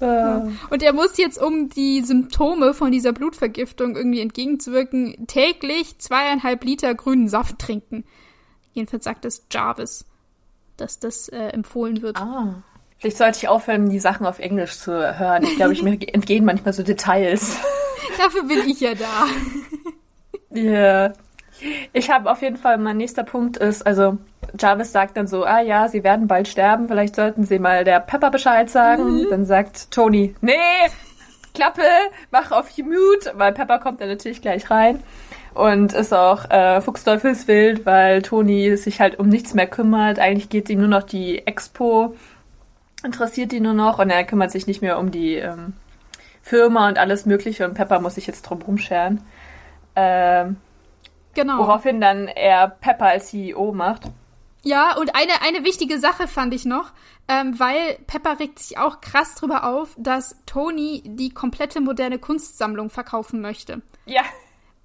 [0.00, 0.48] Ja.
[0.70, 6.94] Und er muss jetzt, um die Symptome von dieser Blutvergiftung irgendwie entgegenzuwirken, täglich zweieinhalb Liter
[6.94, 8.04] grünen Saft trinken.
[8.72, 10.04] Jedenfalls sagt es Jarvis,
[10.76, 12.16] dass das äh, empfohlen wird.
[12.16, 12.62] Ah.
[12.98, 15.42] Vielleicht sollte ich aufhören, die Sachen auf Englisch zu hören.
[15.42, 17.56] Ich glaube, ich mir entgehen manchmal so Details.
[18.18, 19.26] Dafür bin ich ja da.
[20.54, 20.62] Ja.
[20.62, 21.12] yeah.
[21.94, 24.18] Ich habe auf jeden Fall, mein nächster Punkt ist, also
[24.60, 28.00] Jarvis sagt dann so, ah ja, sie werden bald sterben, vielleicht sollten sie mal der
[28.00, 29.22] Pepper Bescheid sagen.
[29.22, 29.26] Mhm.
[29.30, 30.52] Dann sagt Tony, nee,
[31.54, 31.84] Klappe,
[32.30, 35.02] mach auf Mute, weil Pepper kommt dann natürlich gleich rein
[35.54, 40.18] und ist auch äh, fuchsteufelswild, weil Toni sich halt um nichts mehr kümmert.
[40.18, 42.16] Eigentlich geht ihm nur noch die Expo,
[43.04, 45.74] interessiert ihn nur noch und er kümmert sich nicht mehr um die ähm,
[46.42, 49.20] Firma und alles Mögliche und Pepper muss sich jetzt drum rumscheren.
[49.94, 50.56] Ähm,
[51.34, 51.58] genau.
[51.58, 54.02] Woraufhin dann er Pepper als CEO macht.
[54.64, 56.92] Ja, und eine, eine wichtige Sache fand ich noch,
[57.28, 62.88] ähm, weil Pepper regt sich auch krass drüber auf, dass Tony die komplette moderne Kunstsammlung
[62.88, 63.82] verkaufen möchte.
[64.06, 64.22] Ja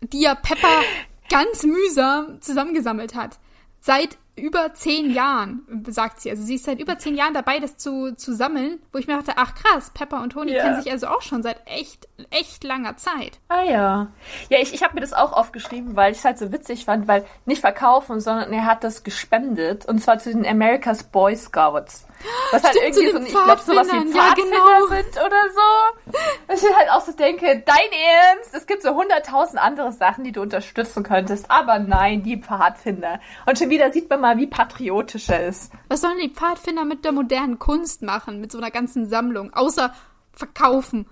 [0.01, 0.81] die ja Pepper
[1.29, 3.39] ganz mühsam zusammengesammelt hat.
[3.79, 6.29] Seit über zehn Jahren, sagt sie.
[6.29, 9.17] Also sie ist seit über zehn Jahren dabei, das zu, zu sammeln, wo ich mir
[9.17, 10.63] dachte, ach krass, Pepper und Toni yeah.
[10.63, 13.39] kennen sich also auch schon seit echt, echt langer Zeit.
[13.49, 14.07] Ah ja.
[14.49, 17.07] Ja, ich, ich habe mir das auch aufgeschrieben, weil ich es halt so witzig fand,
[17.07, 22.05] weil nicht verkaufen, sondern er hat das gespendet und zwar zu den America's Boy Scouts.
[22.51, 24.88] Was halt Stimmt, irgendwie so, ich glaube, sowas wie Pfadfinder ja, genau.
[24.88, 26.13] sind oder so.
[26.47, 28.53] Was ich halt auch so denke, dein Ernst?
[28.53, 33.19] Es gibt so hunderttausend andere Sachen, die du unterstützen könntest, aber nein, die Pfadfinder.
[33.45, 35.71] Und schon wieder sieht man mal, wie patriotisch er ist.
[35.88, 39.93] Was sollen die Pfadfinder mit der modernen Kunst machen, mit so einer ganzen Sammlung, außer
[40.34, 41.07] verkaufen?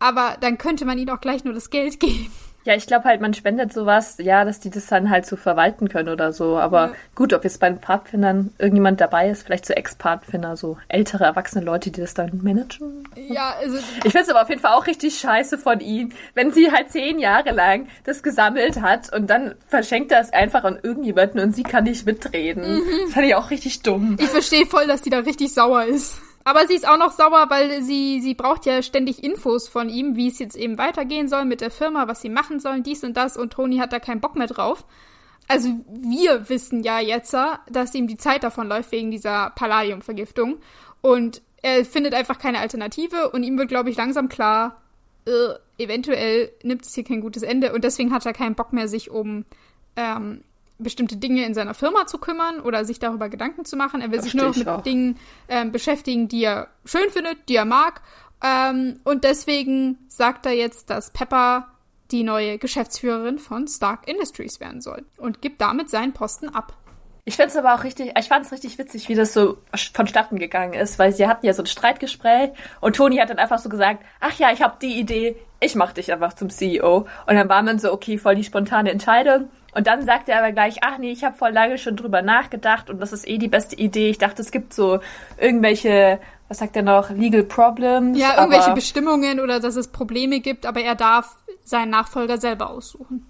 [0.00, 2.32] Aber dann könnte man ihnen auch gleich nur das Geld geben.
[2.64, 5.88] Ja, ich glaube halt, man spendet sowas, ja, dass die das dann halt so verwalten
[5.88, 6.58] können oder so.
[6.58, 6.92] Aber ja.
[7.14, 11.64] gut, ob jetzt bei den Pfadfindern irgendjemand dabei ist, vielleicht so Ex-Pfadfinder, so ältere, erwachsene
[11.64, 13.08] Leute, die das dann managen.
[13.16, 13.78] Ja, also.
[14.04, 16.90] Ich finde es aber auf jeden Fall auch richtig scheiße von ihm, wenn sie halt
[16.90, 21.54] zehn Jahre lang das gesammelt hat und dann verschenkt er es einfach an irgendjemanden und
[21.54, 22.80] sie kann nicht mitreden.
[22.80, 22.82] Mhm.
[23.04, 24.16] Das fand ich auch richtig dumm.
[24.20, 26.20] Ich verstehe voll, dass die da richtig sauer ist.
[26.44, 30.16] Aber sie ist auch noch sauer, weil sie, sie braucht ja ständig Infos von ihm,
[30.16, 33.16] wie es jetzt eben weitergehen soll mit der Firma, was sie machen sollen, dies und
[33.16, 33.36] das.
[33.36, 34.84] Und Toni hat da keinen Bock mehr drauf.
[35.46, 37.34] Also wir wissen ja jetzt,
[37.70, 40.58] dass ihm die Zeit davon läuft wegen dieser Palladiumvergiftung.
[41.00, 44.80] Und er findet einfach keine Alternative und ihm wird, glaube ich, langsam klar,
[45.26, 47.72] äh, eventuell nimmt es hier kein gutes Ende.
[47.72, 49.44] Und deswegen hat er keinen Bock mehr, sich um
[49.96, 50.42] ähm,
[50.78, 54.00] bestimmte Dinge in seiner Firma zu kümmern oder sich darüber Gedanken zu machen.
[54.00, 54.82] Er will sich nur noch mit auch.
[54.82, 55.18] Dingen
[55.48, 58.02] ähm, beschäftigen, die er schön findet, die er mag.
[58.42, 61.68] Ähm, und deswegen sagt er jetzt, dass Pepper
[62.10, 66.74] die neue Geschäftsführerin von Stark Industries werden soll und gibt damit seinen Posten ab.
[67.28, 69.58] Ich finde es aber auch richtig, ich fand es richtig witzig, wie das so
[69.92, 73.58] vonstatten gegangen ist, weil sie hatten ja so ein Streitgespräch und Toni hat dann einfach
[73.58, 77.06] so gesagt, ach ja, ich habe die Idee, ich mach dich einfach zum CEO.
[77.26, 79.50] Und dann war man so, okay, voll die spontane Entscheidung.
[79.74, 82.88] Und dann sagte er aber gleich, ach nee, ich habe voll lange schon drüber nachgedacht
[82.88, 84.08] und das ist eh die beste Idee.
[84.08, 85.00] Ich dachte, es gibt so
[85.36, 88.18] irgendwelche, was sagt er noch, Legal Problems.
[88.18, 93.26] Ja, irgendwelche Bestimmungen oder dass es Probleme gibt, aber er darf seinen Nachfolger selber aussuchen.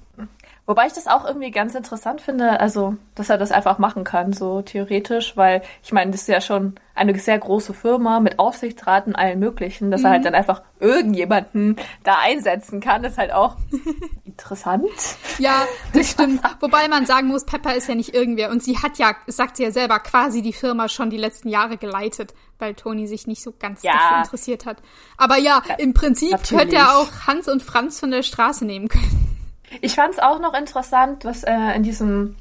[0.69, 4.35] Wobei ich das auch irgendwie ganz interessant finde, also, dass er das einfach machen kann,
[4.35, 9.16] so theoretisch, weil ich meine, das ist ja schon eine sehr große Firma mit Aufsichtsraten,
[9.16, 10.05] allen möglichen, dass mhm.
[10.05, 10.25] er halt mhm.
[10.25, 13.57] dann einfach irgendjemanden da einsetzen kann, ist halt auch
[14.27, 14.91] interessant.
[15.39, 15.64] Ja,
[15.95, 16.43] das stimmt.
[16.61, 19.62] Wobei man sagen muss, Pepper ist ja nicht irgendwer und sie hat ja, sagt sie
[19.62, 23.55] ja selber, quasi die Firma schon die letzten Jahre geleitet, weil Toni sich nicht so
[23.59, 23.93] ganz ja.
[23.95, 24.83] dafür interessiert hat.
[25.16, 26.62] Aber ja, im Prinzip Natürlich.
[26.62, 29.38] hätte er auch Hans und Franz von der Straße nehmen können.
[29.81, 32.37] Ich fand es auch noch interessant, was äh, in diesem,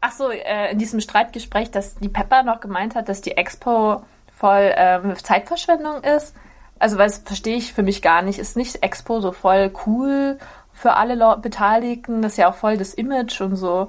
[0.00, 4.02] ach so, äh, in diesem Streitgespräch, dass die Pepper noch gemeint hat, dass die Expo
[4.34, 6.34] voll ähm, Zeitverschwendung ist.
[6.78, 8.38] Also, weil das verstehe ich für mich gar nicht.
[8.38, 10.38] Ist nicht Expo so voll cool
[10.72, 12.20] für alle Le Beteiligten?
[12.22, 13.88] Das ist ja auch voll das Image und so.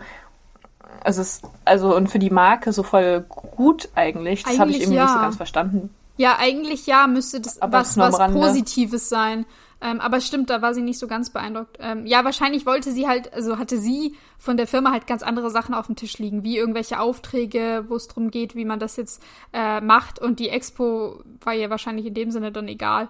[1.03, 4.43] Also, es, also und für die Marke so voll gut eigentlich.
[4.43, 5.03] Das habe ich irgendwie ja.
[5.03, 5.89] nicht so ganz verstanden.
[6.15, 9.45] Ja, eigentlich ja, müsste das Aber was, was Positives sein.
[9.79, 11.77] Ähm, aber stimmt, da war sie nicht so ganz beeindruckt.
[11.79, 15.51] Ähm, ja, wahrscheinlich wollte sie halt, also hatte sie von der Firma halt ganz andere
[15.51, 18.95] Sachen auf dem Tisch liegen, wie irgendwelche Aufträge, wo es darum geht, wie man das
[18.95, 19.21] jetzt
[19.53, 20.19] äh, macht.
[20.19, 23.09] Und die Expo war ihr wahrscheinlich in dem Sinne dann egal,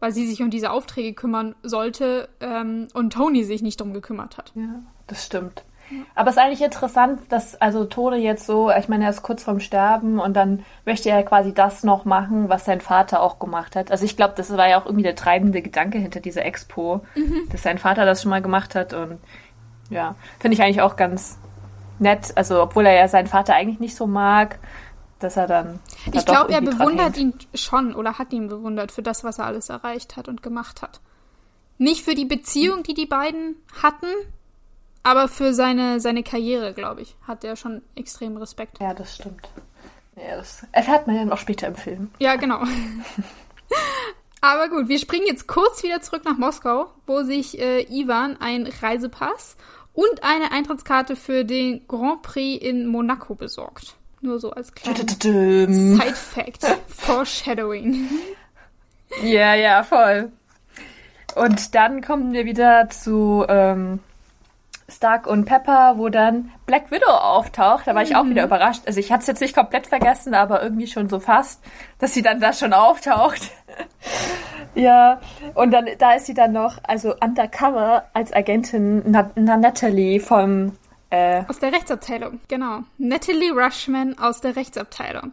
[0.00, 4.36] weil sie sich um diese Aufträge kümmern sollte ähm, und Tony sich nicht drum gekümmert
[4.36, 4.52] hat.
[4.54, 5.64] Ja, das stimmt.
[6.14, 9.42] Aber es ist eigentlich interessant, dass also Tode jetzt so, ich meine, er ist kurz
[9.42, 13.76] vorm Sterben und dann möchte er quasi das noch machen, was sein Vater auch gemacht
[13.76, 13.90] hat.
[13.90, 17.48] Also ich glaube, das war ja auch irgendwie der treibende Gedanke hinter dieser Expo, mhm.
[17.50, 19.18] dass sein Vater das schon mal gemacht hat und
[19.90, 21.38] ja, finde ich eigentlich auch ganz
[21.98, 22.32] nett.
[22.36, 24.58] Also obwohl er ja seinen Vater eigentlich nicht so mag,
[25.18, 25.80] dass er dann.
[26.06, 29.46] Da ich glaube, er bewundert ihn schon oder hat ihn bewundert für das, was er
[29.46, 31.00] alles erreicht hat und gemacht hat.
[31.78, 34.06] Nicht für die Beziehung, die die beiden hatten,
[35.02, 38.78] aber für seine, seine Karriere, glaube ich, hat er schon extrem Respekt.
[38.80, 39.48] Ja, das stimmt.
[40.16, 42.10] Ja, das erfährt man ja noch später im Film.
[42.18, 42.62] Ja, genau.
[44.40, 48.68] Aber gut, wir springen jetzt kurz wieder zurück nach Moskau, wo sich äh, Ivan ein
[48.82, 49.56] Reisepass
[49.92, 53.94] und eine Eintrittskarte für den Grand Prix in Monaco besorgt.
[54.20, 56.64] Nur so als kleiner Side-Fact.
[56.88, 58.08] Foreshadowing.
[59.22, 60.32] Ja, ja, voll.
[61.34, 64.00] Und dann kommen wir wieder zu ähm,
[64.92, 67.86] Stark und Pepper, wo dann Black Widow auftaucht.
[67.86, 68.48] Da war ich auch wieder mhm.
[68.48, 68.82] überrascht.
[68.86, 71.62] Also ich hatte es jetzt nicht komplett vergessen, aber irgendwie schon so fast,
[71.98, 73.50] dass sie dann da schon auftaucht.
[74.74, 75.20] ja,
[75.54, 80.76] und dann da ist sie dann noch, also undercover als Agentin Na, Na Natalie vom
[81.10, 82.80] äh aus der Rechtsabteilung, genau.
[82.98, 85.32] Natalie Rushman aus der Rechtsabteilung.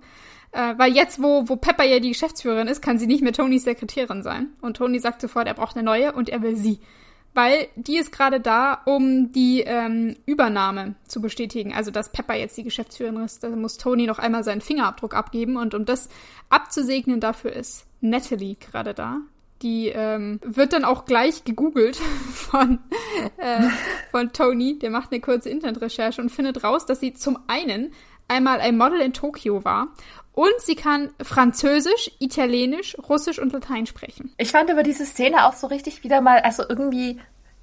[0.51, 3.64] Äh, weil jetzt, wo, wo Pepper ja die Geschäftsführerin ist, kann sie nicht mehr Tonys
[3.64, 4.47] Sekretärin sein.
[4.62, 6.80] Und Tony sagt sofort, er braucht eine neue und er will sie
[7.34, 11.73] weil die ist gerade da, um die ähm, Übernahme zu bestätigen.
[11.73, 15.57] Also, dass Pepper jetzt die Geschäftsführerin ist, da muss Tony noch einmal seinen Fingerabdruck abgeben.
[15.57, 16.09] Und um das
[16.49, 19.17] abzusegnen, dafür ist Natalie gerade da.
[19.61, 21.95] Die ähm, wird dann auch gleich gegoogelt
[22.34, 22.80] von,
[23.38, 23.67] äh,
[24.11, 24.80] von Tony.
[24.80, 27.91] Der macht eine kurze Internetrecherche und findet raus, dass sie zum einen
[28.30, 29.89] einmal ein Model in Tokio war
[30.39, 34.33] und sie kann Französisch, Italienisch, Russisch und Latein sprechen.
[34.37, 37.19] Ich fand aber diese Szene auch so richtig wieder mal, also irgendwie,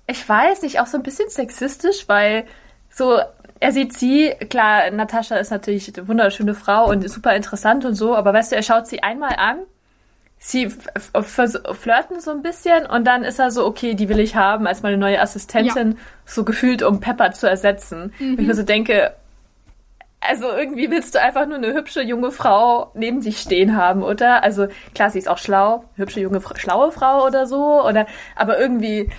[0.06, 2.44] ich weiß nicht, auch so ein bisschen sexistisch, weil
[2.90, 3.18] so,
[3.60, 8.14] er sieht sie, klar, Natascha ist natürlich eine wunderschöne Frau und super interessant und so,
[8.14, 9.60] aber weißt du, er schaut sie einmal an
[10.38, 14.66] sie flirten so ein bisschen und dann ist er so, okay, die will ich haben
[14.66, 15.96] als meine neue Assistentin, ja.
[16.26, 18.12] so gefühlt, um Pepper zu ersetzen.
[18.18, 18.32] Mhm.
[18.32, 19.14] Und ich mir so denke,
[20.28, 24.42] also irgendwie willst du einfach nur eine hübsche junge Frau neben sich stehen haben, oder?
[24.42, 29.10] Also klar, sie ist auch schlau, hübsche junge schlaue Frau oder so, oder aber irgendwie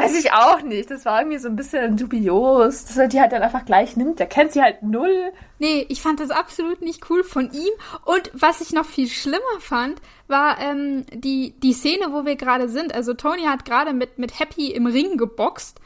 [0.00, 0.90] weiß ich auch nicht.
[0.90, 4.18] Das war irgendwie so ein bisschen dubios, dass er die halt dann einfach gleich nimmt.
[4.18, 5.32] Der kennt sie halt null.
[5.58, 7.72] Nee, ich fand das absolut nicht cool von ihm.
[8.04, 12.68] Und was ich noch viel schlimmer fand, war ähm, die, die Szene, wo wir gerade
[12.68, 12.94] sind.
[12.94, 15.80] Also Tony hat gerade mit, mit Happy im Ring geboxt,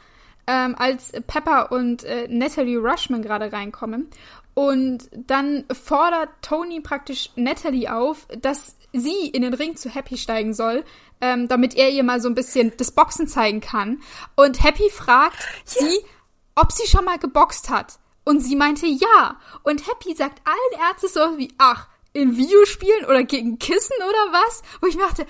[0.47, 4.09] ähm, als Pepper und äh, Natalie Rushman gerade reinkommen.
[4.53, 10.53] Und dann fordert Tony praktisch Natalie auf, dass sie in den Ring zu Happy steigen
[10.53, 10.85] soll,
[11.19, 14.01] ähm, damit er ihr mal so ein bisschen das Boxen zeigen kann.
[14.35, 15.87] Und Happy fragt ja.
[15.87, 15.99] sie,
[16.55, 17.99] ob sie schon mal geboxt hat.
[18.23, 19.39] Und sie meinte ja.
[19.63, 24.63] Und Happy sagt allen Ärzten so wie, ach, in Videospielen oder gegen Kissen oder was?
[24.81, 25.25] Wo ich dachte,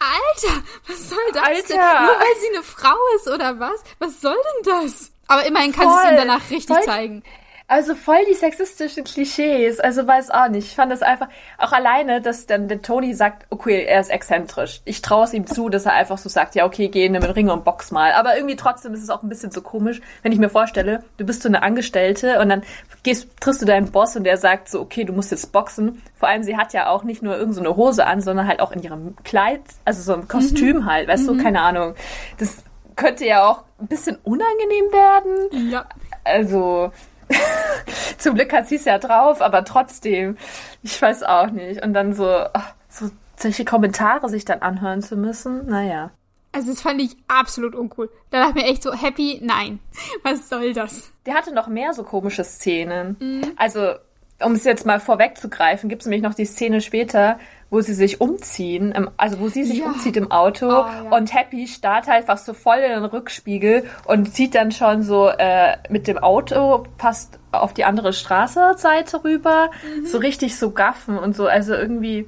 [0.00, 1.68] Alter, was soll das Alter.
[1.68, 1.76] denn?
[1.76, 3.82] Nur weil sie eine Frau ist oder was?
[3.98, 5.12] Was soll denn das?
[5.28, 7.22] Aber immerhin kann sie es ihm danach richtig voll, zeigen.
[7.70, 9.78] Also voll die sexistischen Klischees.
[9.78, 10.66] Also weiß auch nicht.
[10.66, 14.80] Ich fand das einfach, auch alleine, dass dann der Tony sagt, okay, er ist exzentrisch.
[14.86, 17.22] Ich traue es ihm zu, dass er einfach so sagt, ja, okay, geh in den
[17.22, 18.10] Ring und box mal.
[18.14, 21.24] Aber irgendwie trotzdem ist es auch ein bisschen so komisch, wenn ich mir vorstelle, du
[21.24, 22.64] bist so eine Angestellte und dann
[23.04, 26.02] gehst, triffst du deinen Boss und der sagt so, okay, du musst jetzt boxen.
[26.16, 28.72] Vor allem, sie hat ja auch nicht nur irgendeine so Hose an, sondern halt auch
[28.72, 30.86] in ihrem Kleid, also so ein Kostüm mhm.
[30.86, 31.38] halt, weißt mhm.
[31.38, 31.94] du, keine Ahnung.
[32.38, 32.64] Das
[32.96, 35.70] könnte ja auch ein bisschen unangenehm werden.
[35.70, 35.86] Ja.
[36.24, 36.90] Also,
[38.18, 40.36] Zum Glück hat sie es ja drauf, aber trotzdem,
[40.82, 41.82] ich weiß auch nicht.
[41.82, 46.10] Und dann so, ach, so solche Kommentare sich dann anhören zu müssen, naja.
[46.52, 48.10] Also das fand ich absolut uncool.
[48.30, 49.78] Da dachte ich mir echt so, happy, nein.
[50.22, 51.12] Was soll das?
[51.26, 53.16] Der hatte noch mehr so komische Szenen.
[53.20, 53.52] Mhm.
[53.56, 53.94] Also,
[54.42, 57.38] um es jetzt mal vorwegzugreifen, gibt es nämlich noch die Szene später,
[57.70, 59.86] wo sie sich umziehen, also wo sie sich ja.
[59.86, 61.16] umzieht im Auto oh, ja.
[61.16, 65.28] und Happy starrt halt einfach so voll in den Rückspiegel und zieht dann schon so
[65.28, 70.06] äh, mit dem Auto fast auf die andere Straßenseite rüber, mhm.
[70.06, 72.26] so richtig so gaffen und so, also irgendwie.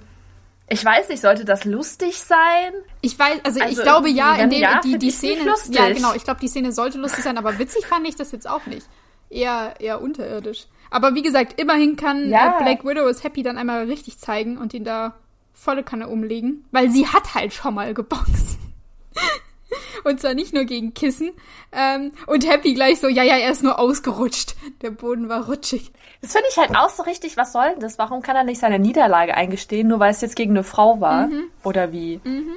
[0.69, 2.73] Ich weiß nicht, sollte das lustig sein?
[3.03, 5.53] Ich weiß, also, also ich glaube ja, in dem ja, die, die Szene.
[5.71, 8.49] Ja, genau, ich glaube, die Szene sollte lustig sein, aber witzig fand ich das jetzt
[8.49, 8.87] auch nicht.
[9.29, 10.67] Eher, eher unterirdisch.
[10.93, 12.59] Aber wie gesagt, immerhin kann ja.
[12.59, 15.15] äh, Black Widow es Happy dann einmal richtig zeigen und ihn da
[15.53, 18.59] volle Kanne umlegen, weil sie hat halt schon mal geboxt.
[20.05, 21.31] Und zwar nicht nur gegen Kissen.
[21.71, 24.57] Ähm, und Happy gleich so, ja, ja, er ist nur ausgerutscht.
[24.83, 25.93] Der Boden war rutschig.
[26.21, 27.99] Das finde ich halt auch so richtig, was soll denn das?
[27.99, 31.29] Warum kann er nicht seine Niederlage eingestehen, nur weil es jetzt gegen eine Frau war?
[31.29, 31.45] Mhm.
[31.63, 32.21] Oder wie?
[32.25, 32.57] Mhm.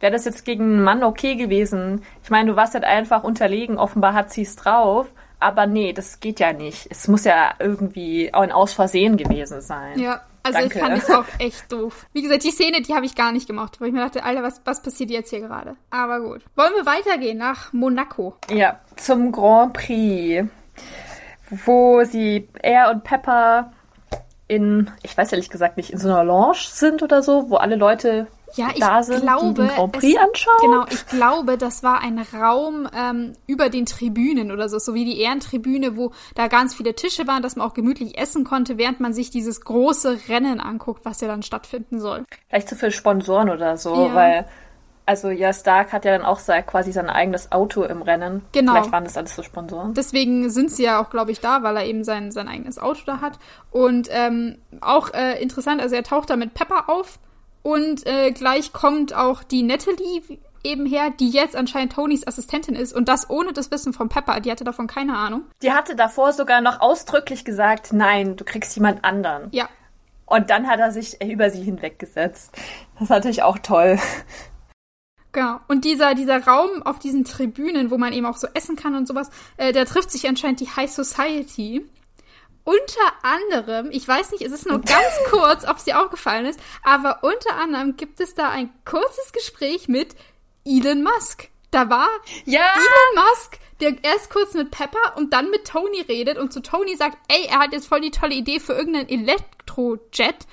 [0.00, 2.02] Wäre das jetzt gegen einen Mann okay gewesen?
[2.22, 5.06] Ich meine, du warst halt einfach unterlegen, offenbar hat sie es drauf.
[5.44, 6.88] Aber nee, das geht ja nicht.
[6.90, 9.98] Es muss ja irgendwie auch ein Ausversehen gewesen sein.
[9.98, 10.74] Ja, also Danke.
[10.74, 12.06] ich fand es auch echt doof.
[12.14, 14.42] Wie gesagt, die Szene, die habe ich gar nicht gemacht, weil ich mir dachte, Alter,
[14.42, 15.76] was, was passiert jetzt hier gerade?
[15.90, 16.40] Aber gut.
[16.56, 18.36] Wollen wir weitergehen nach Monaco?
[18.48, 20.48] Ja, zum Grand Prix,
[21.50, 23.70] wo sie, er und Pepper
[24.48, 27.76] in, ich weiß ehrlich gesagt nicht, in so einer Lounge sind oder so, wo alle
[27.76, 30.56] Leute ja, ich da sind, glaube, die den Grand Prix es, anschauen.
[30.60, 35.04] Genau, ich glaube, das war ein Raum ähm, über den Tribünen oder so, so wie
[35.04, 39.00] die Ehrentribüne, wo da ganz viele Tische waren, dass man auch gemütlich essen konnte, während
[39.00, 42.24] man sich dieses große Rennen anguckt, was ja dann stattfinden soll.
[42.48, 44.14] Vielleicht zu viel Sponsoren oder so, ja.
[44.14, 44.46] weil
[45.06, 48.42] also ja, Stark hat ja dann auch sein, quasi sein eigenes Auto im Rennen.
[48.52, 48.72] Genau.
[48.72, 49.92] Vielleicht waren das alles so Sponsoren.
[49.92, 53.00] Deswegen sind sie ja auch, glaube ich, da, weil er eben sein, sein eigenes Auto
[53.04, 53.38] da hat.
[53.70, 57.18] Und ähm, auch äh, interessant, also er taucht da mit Pepper auf
[57.64, 60.22] und äh, gleich kommt auch die Natalie
[60.62, 64.40] eben her, die jetzt anscheinend Tonys Assistentin ist und das ohne das Wissen von Pepper.
[64.40, 65.44] Die hatte davon keine Ahnung.
[65.62, 69.48] Die hatte davor sogar noch ausdrücklich gesagt, nein, du kriegst jemand anderen.
[69.52, 69.68] Ja.
[70.26, 72.52] Und dann hat er sich über sie hinweggesetzt.
[72.94, 73.98] Das ist natürlich auch toll.
[75.32, 75.58] Genau.
[75.66, 79.08] Und dieser, dieser Raum auf diesen Tribünen, wo man eben auch so essen kann und
[79.08, 81.84] sowas, äh, da trifft sich anscheinend die High Society.
[82.64, 86.58] Unter anderem, ich weiß nicht, es ist nur ganz kurz, ob es dir aufgefallen ist,
[86.82, 90.14] aber unter anderem gibt es da ein kurzes Gespräch mit
[90.64, 91.48] Elon Musk.
[91.70, 92.08] Da war
[92.46, 92.62] ja.
[92.74, 96.96] Elon Musk, der erst kurz mit Pepper und dann mit Tony redet und zu Tony
[96.96, 100.46] sagt, ey, er hat jetzt voll die tolle Idee für irgendeinen Elektrojet.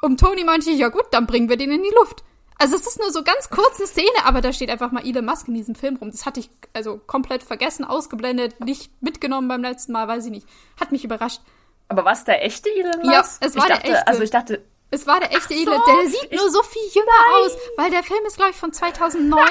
[0.00, 2.22] Und Tony meinte, ja gut, dann bringen wir den in die Luft.
[2.58, 5.48] Also es ist nur so ganz kurze Szene, aber da steht einfach mal Elon Musk
[5.48, 6.10] in diesem Film rum.
[6.10, 10.46] Das hatte ich also komplett vergessen, ausgeblendet, nicht mitgenommen beim letzten Mal, weiß ich nicht.
[10.80, 11.40] Hat mich überrascht.
[11.88, 13.42] Aber was der echte Elon Musk?
[13.42, 14.06] Ja, es war ich der dachte, echte.
[14.06, 15.80] Also ich dachte, es war der echte so, Elon.
[15.86, 17.44] Der sieht nur so viel jünger nein.
[17.44, 19.48] aus, weil der Film ist glaube ich von 2009.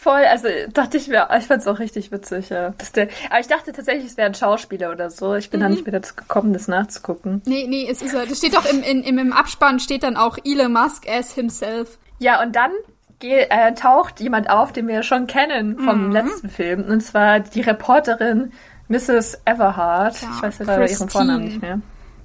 [0.00, 2.72] Voll, also dachte ich mir, ich fand es auch richtig witzig, ja.
[2.94, 5.34] Der, aber ich dachte tatsächlich, es wäre ein Schauspieler oder so.
[5.34, 5.64] Ich bin mhm.
[5.64, 7.42] da nicht mehr dazu gekommen, das nachzugucken.
[7.46, 8.24] Nee, nee, es ist er.
[8.24, 11.98] Das steht doch im, im, im Abspann steht dann auch Elon Musk as himself.
[12.20, 12.70] Ja, und dann
[13.20, 16.12] äh, taucht jemand auf, den wir schon kennen vom mhm.
[16.12, 16.84] letzten Film.
[16.84, 18.52] Und zwar die Reporterin
[18.88, 19.40] Mrs.
[19.44, 20.20] Everhart.
[20.22, 21.80] Ja, ich weiß leider ihren Vornamen nicht mehr.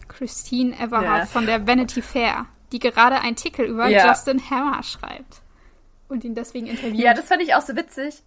[0.07, 1.25] Christine Everhart ja.
[1.25, 4.07] von der Vanity Fair, die gerade einen Artikel über ja.
[4.07, 5.41] Justin Hammer schreibt.
[6.07, 6.99] Und ihn deswegen interviewt.
[6.99, 8.23] Ja, das fand ich auch so witzig.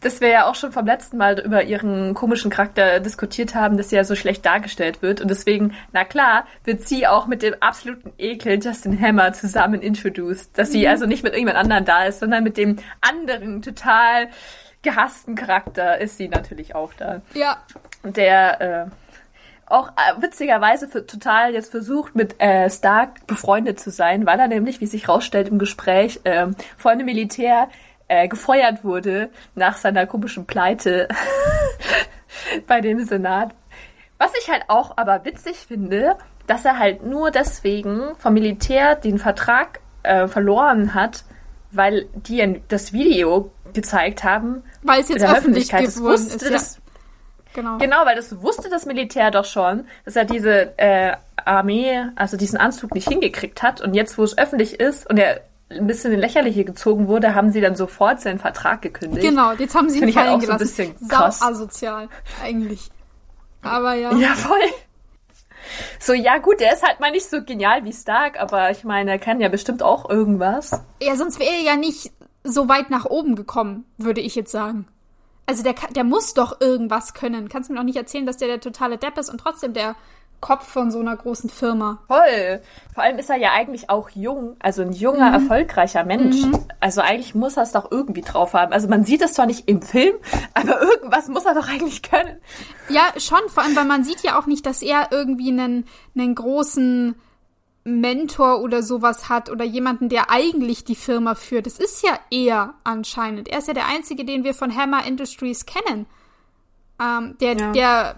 [0.00, 3.90] Dass wir ja auch schon vom letzten Mal über ihren komischen Charakter diskutiert haben, dass
[3.90, 5.20] sie ja so schlecht dargestellt wird.
[5.20, 10.56] Und deswegen, na klar, wird sie auch mit dem absoluten Ekel Justin Hammer zusammen introduced.
[10.56, 10.88] Dass sie mhm.
[10.88, 14.28] also nicht mit irgendjemand anderen da ist, sondern mit dem anderen total
[14.84, 17.22] gehassten Charakter ist sie natürlich auch da.
[17.34, 17.56] Ja.
[18.04, 18.86] Der äh,
[19.66, 24.46] auch äh, witzigerweise für, total jetzt versucht, mit äh, Stark befreundet zu sein, weil er
[24.46, 27.68] nämlich, wie sich rausstellt im Gespräch, äh, von einem Militär
[28.06, 31.08] äh, gefeuert wurde nach seiner komischen Pleite
[32.66, 33.54] bei dem Senat.
[34.18, 36.16] Was ich halt auch aber witzig finde,
[36.46, 41.24] dass er halt nur deswegen vom Militär den Vertrag äh, verloren hat,
[41.76, 44.62] weil die das Video gezeigt haben.
[44.82, 46.42] Weil es jetzt öffentlich geworden ist.
[46.42, 46.50] Ja.
[46.50, 46.78] Das,
[47.54, 47.78] genau.
[47.78, 52.58] genau, weil das wusste das Militär doch schon, dass er diese äh, Armee, also diesen
[52.58, 53.80] Anzug nicht hingekriegt hat.
[53.80, 57.50] Und jetzt, wo es öffentlich ist und er ein bisschen in Lächerliche gezogen wurde, haben
[57.50, 59.26] sie dann sofort seinen Vertrag gekündigt.
[59.26, 60.66] Genau, jetzt haben sie ihn fallen halt gelassen.
[60.66, 61.42] So ein bisschen krass.
[61.42, 62.08] Asozial,
[62.42, 62.90] eigentlich.
[63.62, 64.14] Aber ja.
[64.14, 64.58] Ja, voll.
[65.98, 69.12] So, ja gut, der ist halt mal nicht so genial wie Stark, aber ich meine,
[69.12, 70.72] er kann ja bestimmt auch irgendwas.
[71.02, 72.12] Ja, sonst wäre er ja nicht
[72.44, 74.86] so weit nach oben gekommen, würde ich jetzt sagen.
[75.46, 77.48] Also der, der muss doch irgendwas können.
[77.48, 79.94] Kannst du mir doch nicht erzählen, dass der der totale Depp ist und trotzdem der
[80.44, 82.02] Kopf von so einer großen Firma.
[82.06, 82.60] Voll.
[82.92, 85.34] Vor allem ist er ja eigentlich auch jung, also ein junger, mhm.
[85.36, 86.36] erfolgreicher Mensch.
[86.36, 86.66] Mhm.
[86.80, 88.70] Also eigentlich muss er es doch irgendwie drauf haben.
[88.74, 90.16] Also man sieht es zwar nicht im Film,
[90.52, 92.36] aber irgendwas muss er doch eigentlich können.
[92.90, 93.38] Ja, schon.
[93.48, 97.14] Vor allem, weil man sieht ja auch nicht, dass er irgendwie einen, einen großen
[97.84, 101.64] Mentor oder sowas hat oder jemanden, der eigentlich die Firma führt.
[101.64, 103.48] Das ist ja er anscheinend.
[103.48, 106.04] Er ist ja der Einzige, den wir von Hammer Industries kennen.
[107.00, 107.72] Ähm, der, ja.
[107.72, 108.16] der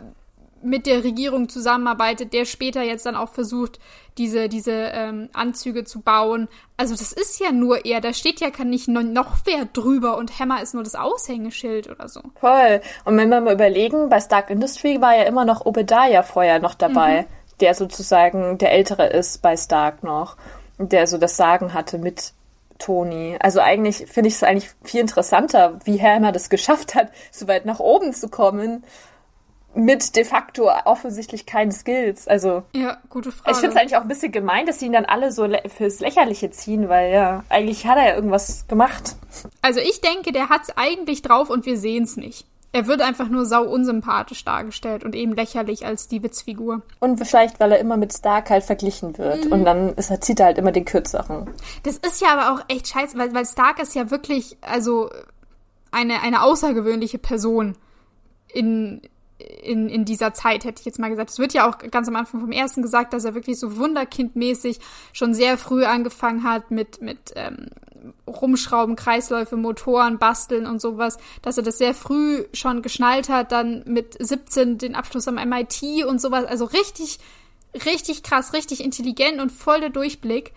[0.62, 3.78] mit der Regierung zusammenarbeitet, der später jetzt dann auch versucht,
[4.18, 6.48] diese, diese ähm, Anzüge zu bauen.
[6.76, 10.38] Also das ist ja nur er, da steht ja kann nicht noch wer drüber und
[10.38, 12.22] Hammer ist nur das Aushängeschild oder so.
[12.40, 12.80] Voll.
[13.04, 16.74] Und wenn wir mal überlegen, bei Stark Industry war ja immer noch Obadiah vorher noch
[16.74, 17.26] dabei, mhm.
[17.60, 20.36] der sozusagen der Ältere ist bei Stark noch,
[20.78, 22.32] der so das Sagen hatte mit
[22.78, 23.36] Tony.
[23.40, 27.66] Also eigentlich finde ich es eigentlich viel interessanter, wie Hammer das geschafft hat, so weit
[27.66, 28.84] nach oben zu kommen
[29.76, 32.26] mit de facto offensichtlich keinen Skills.
[32.26, 33.52] Also ja, gute Frage.
[33.52, 35.46] Ich finde es eigentlich auch ein bisschen gemein, dass sie ihn dann alle so
[35.76, 39.16] fürs Lächerliche ziehen, weil ja eigentlich hat er ja irgendwas gemacht.
[39.62, 42.46] Also ich denke, der hat es eigentlich drauf und wir sehen es nicht.
[42.72, 46.82] Er wird einfach nur sau unsympathisch dargestellt und eben lächerlich als die Witzfigur.
[46.98, 49.46] Und vielleicht, weil er immer mit Stark halt verglichen wird.
[49.46, 49.52] Mhm.
[49.52, 51.48] Und dann ist er, zieht er halt immer den kürzeren.
[51.84, 55.10] Das ist ja aber auch echt scheiße, weil, weil Stark ist ja wirklich, also
[55.90, 57.76] eine, eine außergewöhnliche Person
[58.52, 59.00] in,
[59.38, 61.30] in, in dieser Zeit, hätte ich jetzt mal gesagt.
[61.30, 64.78] Es wird ja auch ganz am Anfang vom ersten gesagt, dass er wirklich so wunderkindmäßig
[65.12, 67.68] schon sehr früh angefangen hat mit, mit ähm,
[68.26, 73.82] Rumschrauben, Kreisläufe, Motoren, Basteln und sowas, dass er das sehr früh schon geschnallt hat, dann
[73.86, 76.46] mit 17 den Abschluss am MIT und sowas.
[76.46, 77.18] Also richtig,
[77.84, 80.52] richtig krass, richtig intelligent und voll der Durchblick.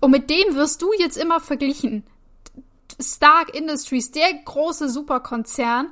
[0.00, 2.04] Und mit dem wirst du jetzt immer verglichen.
[3.00, 5.88] Stark Industries, der große Superkonzern,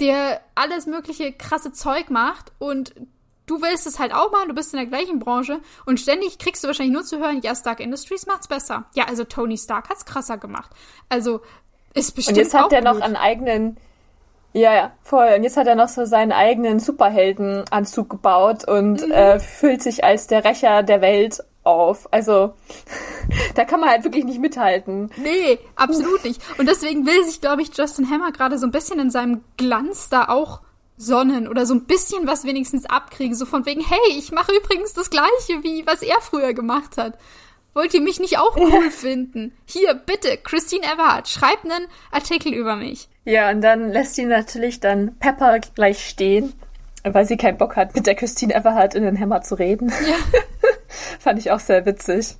[0.00, 2.94] der alles mögliche krasse Zeug macht und
[3.46, 6.62] du willst es halt auch machen, du bist in der gleichen Branche und ständig kriegst
[6.62, 8.84] du wahrscheinlich nur zu hören, ja, Stark Industries macht's besser.
[8.94, 10.70] Ja, also Tony Stark hat's krasser gemacht.
[11.08, 11.40] Also
[11.94, 13.78] ist bestimmt Und jetzt hat er noch einen eigenen
[14.54, 15.34] ja, ja, voll.
[15.36, 19.12] Und jetzt hat er noch so seinen eigenen Superheldenanzug gebaut und mhm.
[19.12, 22.12] äh, fühlt sich als der Rächer der Welt auf.
[22.12, 22.54] Also
[23.54, 25.10] da kann man halt wirklich nicht mithalten.
[25.16, 26.40] Nee, absolut nicht.
[26.58, 30.08] Und deswegen will sich, glaube ich, Justin Hammer gerade so ein bisschen in seinem Glanz
[30.08, 30.60] da auch
[30.96, 33.34] sonnen oder so ein bisschen was wenigstens abkriegen.
[33.34, 37.18] So von wegen, hey, ich mache übrigens das gleiche, wie was er früher gemacht hat.
[37.74, 39.52] Wollt ihr mich nicht auch cool finden?
[39.64, 43.08] Hier, bitte, Christine Everhart, schreibt einen Artikel über mich.
[43.24, 46.54] Ja, und dann lässt sie natürlich dann Pepper gleich stehen,
[47.14, 49.88] weil sie keinen Bock hat, mit der Christine Everhart in den Hammer zu reden.
[49.88, 50.16] Ja.
[51.20, 52.36] Fand ich auch sehr witzig.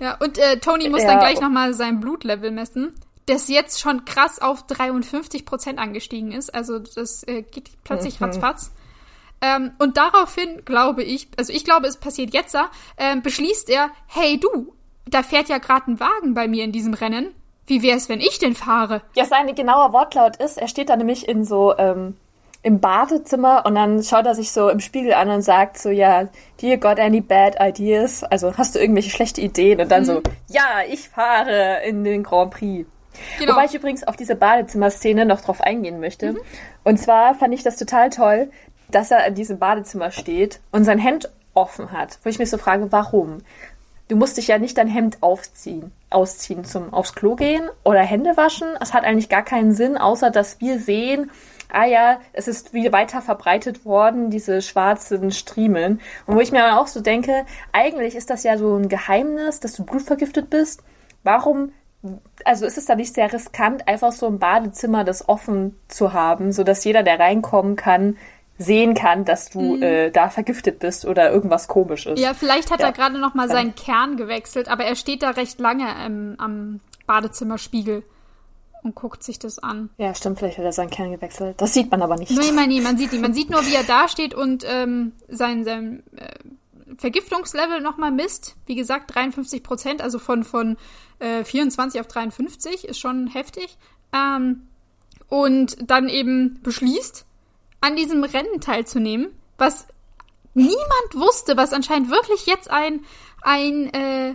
[0.00, 2.94] Ja, und äh, Tony muss ja, dann gleich nochmal sein Blutlevel messen,
[3.26, 6.54] das jetzt schon krass auf 53 Prozent angestiegen ist.
[6.54, 8.26] Also das äh, geht plötzlich mhm.
[8.26, 8.72] ratzfatz.
[9.40, 14.38] Ähm, und daraufhin glaube ich, also ich glaube, es passiert jetzt, äh, beschließt er, hey
[14.38, 14.74] du,
[15.06, 17.34] da fährt ja gerade ein Wagen bei mir in diesem Rennen.
[17.66, 19.02] Wie wär's, wenn ich den fahre?
[19.14, 22.16] Ja, sein genauer Wortlaut ist, er steht da nämlich in so ähm,
[22.64, 26.24] im Badezimmer und dann schaut er sich so im Spiegel an und sagt so, ja,
[26.24, 28.24] do you got any bad ideas?
[28.24, 29.82] Also hast du irgendwelche schlechte Ideen?
[29.82, 30.06] Und dann mhm.
[30.06, 32.88] so, ja, ich fahre in den Grand Prix.
[33.38, 33.52] Genau.
[33.52, 36.32] Wobei ich übrigens auf diese Badezimmerszene noch drauf eingehen möchte.
[36.32, 36.40] Mhm.
[36.84, 38.50] Und zwar fand ich das total toll,
[38.90, 42.18] dass er in diesem Badezimmer steht und sein Hemd offen hat.
[42.22, 43.42] Wo ich mich so frage, warum?
[44.08, 48.36] Du musst dich ja nicht dein Hemd aufziehen, ausziehen zum aufs Klo gehen oder Hände
[48.36, 48.68] waschen.
[48.80, 51.30] Es hat eigentlich gar keinen Sinn, außer dass wir sehen,
[51.72, 56.00] ah ja, es ist wieder weiter verbreitet worden, diese schwarzen Striemeln.
[56.26, 59.72] Und wo ich mir auch so denke, eigentlich ist das ja so ein Geheimnis, dass
[59.72, 60.82] du blutvergiftet bist.
[61.22, 61.72] Warum
[62.44, 66.52] also ist es da nicht sehr riskant, einfach so ein Badezimmer das offen zu haben,
[66.52, 68.18] sodass jeder, der reinkommen kann,
[68.58, 69.82] sehen kann, dass du mhm.
[69.82, 72.20] äh, da vergiftet bist oder irgendwas komisch ist.
[72.20, 72.86] Ja, vielleicht hat ja.
[72.86, 76.80] er gerade noch mal seinen Kern gewechselt, aber er steht da recht lange ähm, am
[77.06, 78.04] Badezimmerspiegel
[78.84, 79.90] und guckt sich das an.
[79.96, 81.60] Ja, stimmt, vielleicht hat er seinen Kern gewechselt.
[81.60, 82.30] Das sieht man aber nicht.
[82.30, 83.22] Nein, nein, nee, man sieht ihn.
[83.22, 86.28] Man sieht nur, wie er da steht und ähm, sein, sein äh,
[86.98, 88.56] Vergiftungslevel nochmal misst.
[88.66, 90.76] Wie gesagt, 53 Prozent, also von, von
[91.18, 93.78] äh, 24 auf 53 ist schon heftig.
[94.12, 94.68] Ähm,
[95.28, 97.24] und dann eben beschließt,
[97.84, 99.28] an diesem Rennen teilzunehmen,
[99.58, 99.86] was
[100.54, 103.04] niemand wusste, was anscheinend wirklich jetzt ein,
[103.42, 104.34] ein äh,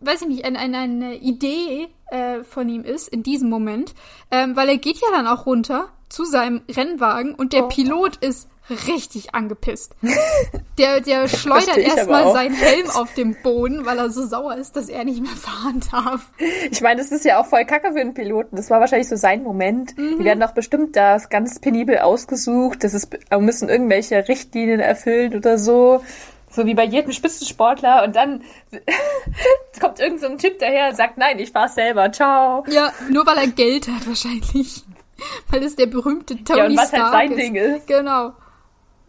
[0.00, 3.94] weiß ich nicht, ein, ein, eine Idee äh, von ihm ist in diesem Moment,
[4.30, 7.68] ähm, weil er geht ja dann auch runter zu seinem Rennwagen und der oh.
[7.68, 9.94] Pilot ist richtig angepisst.
[10.78, 14.88] Der, der schleudert erstmal seinen Helm auf den Boden, weil er so sauer ist, dass
[14.88, 16.30] er nicht mehr fahren darf.
[16.70, 18.56] Ich meine, das ist ja auch voll kacke für einen Piloten.
[18.56, 19.96] Das war wahrscheinlich so sein Moment.
[19.98, 20.18] Mhm.
[20.18, 22.82] Die werden doch bestimmt da ganz penibel ausgesucht.
[22.84, 26.02] Das ist, müssen irgendwelche Richtlinien erfüllen oder so.
[26.50, 28.42] So wie bei jedem Spitzensportler und dann
[29.80, 32.64] kommt irgend so ein Typ daher und sagt, nein, ich fahr selber, ciao.
[32.68, 34.82] Ja, nur weil er Geld hat wahrscheinlich.
[35.50, 37.38] Weil es der berühmte Tony ja, und was Stark halt sein ist.
[37.38, 37.86] Ding ist.
[37.86, 38.32] Genau.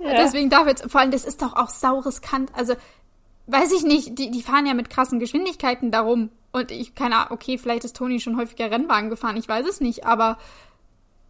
[0.04, 0.16] Ja.
[0.16, 2.52] Deswegen darf jetzt, vor allem, das ist doch auch saures Kant.
[2.54, 2.76] Also,
[3.48, 6.30] weiß ich nicht, die, die fahren ja mit krassen Geschwindigkeiten darum.
[6.52, 9.82] Und ich, keine Ahnung, okay, vielleicht ist Toni schon häufiger Rennwagen gefahren, ich weiß es
[9.82, 10.38] nicht, aber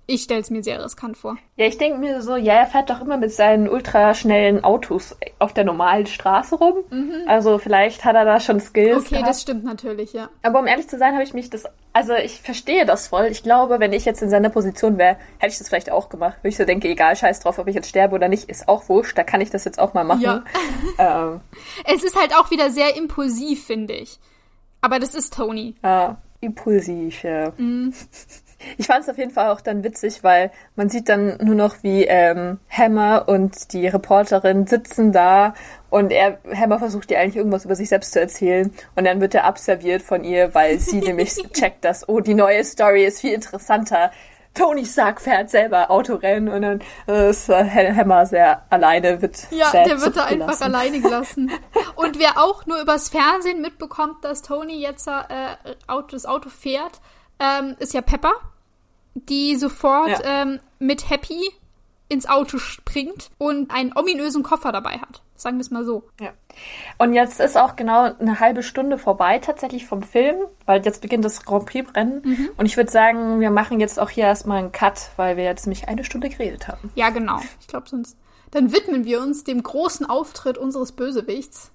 [0.06, 1.38] ich stelle es mir sehr riskant vor.
[1.56, 5.54] Ja, ich denke mir so, ja, er fährt doch immer mit seinen ultraschnellen Autos auf
[5.54, 6.84] der normalen Straße rum.
[6.89, 7.24] Mhm.
[7.26, 9.06] Also vielleicht hat er da schon Skills.
[9.06, 9.30] Okay, gehabt.
[9.30, 10.30] das stimmt natürlich, ja.
[10.41, 13.28] Aber um ehrlich zu sein, habe ich mich das, also ich verstehe das voll.
[13.28, 16.38] Ich glaube, wenn ich jetzt in seiner Position wäre, hätte ich das vielleicht auch gemacht.
[16.41, 18.89] Wenn ich so denke, egal, scheiß drauf, ob ich jetzt sterbe oder nicht, ist auch
[18.89, 19.18] wurscht.
[19.18, 20.22] Da kann ich das jetzt auch mal machen.
[20.22, 20.43] Ja.
[21.32, 21.41] ähm.
[21.86, 24.20] Es ist halt auch wieder sehr impulsiv, finde ich.
[24.82, 25.76] Aber das ist Tony.
[25.82, 27.54] Ah, impulsiv, ja.
[27.56, 27.93] Mhm.
[28.78, 31.78] Ich fand es auf jeden Fall auch dann witzig, weil man sieht dann nur noch,
[31.82, 35.53] wie ähm, Hammer und die Reporterin sitzen da
[35.89, 39.36] und er, Hammer versucht ihr eigentlich irgendwas über sich selbst zu erzählen und dann wird
[39.36, 43.34] er abserviert von ihr, weil sie nämlich checkt, dass, oh, die neue Story ist viel
[43.34, 44.11] interessanter.
[44.55, 49.72] Tony Stark fährt selber Autorennen und dann äh, ist äh, Hammer sehr alleine, wird Ja,
[49.72, 51.51] der wird da einfach alleine gelassen.
[51.95, 55.22] Und wer auch nur übers Fernsehen mitbekommt, dass Tony jetzt äh,
[56.11, 57.01] das Auto fährt,
[57.39, 58.34] ähm, ist ja Pepper
[59.16, 60.43] die sofort ja.
[60.43, 61.39] ähm, mit Happy
[62.09, 65.22] ins Auto springt und einen ominösen Koffer dabei hat.
[65.36, 66.03] Sagen wir es mal so.
[66.20, 66.32] Ja.
[66.99, 71.26] Und jetzt ist auch genau eine halbe Stunde vorbei tatsächlich vom Film, weil jetzt beginnt
[71.26, 72.22] das Grand Prix-Rennen.
[72.24, 72.49] Mhm.
[72.55, 75.66] Und ich würde sagen, wir machen jetzt auch hier erstmal einen Cut, weil wir jetzt
[75.66, 76.91] nämlich eine Stunde geredet haben.
[76.95, 77.39] Ja, genau.
[77.59, 78.16] Ich glaube sonst.
[78.51, 81.72] Dann widmen wir uns dem großen Auftritt unseres Bösewichts,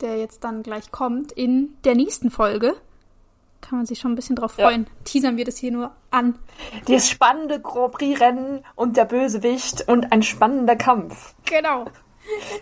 [0.00, 2.74] der jetzt dann gleich kommt, in der nächsten Folge
[3.60, 4.84] kann man sich schon ein bisschen drauf freuen.
[4.84, 4.90] Ja.
[5.04, 6.38] Teasern wir das hier nur an.
[6.86, 11.34] Das spannende Grand Prix-Rennen und der Bösewicht und ein spannender Kampf.
[11.44, 11.86] Genau.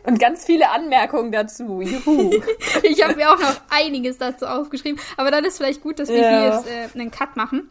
[0.05, 1.81] Und ganz viele Anmerkungen dazu.
[1.81, 2.31] Juhu.
[2.83, 5.01] ich habe mir auch noch einiges dazu aufgeschrieben.
[5.17, 6.31] Aber dann ist vielleicht gut, dass wir ja.
[6.31, 7.69] hier jetzt äh, einen Cut machen.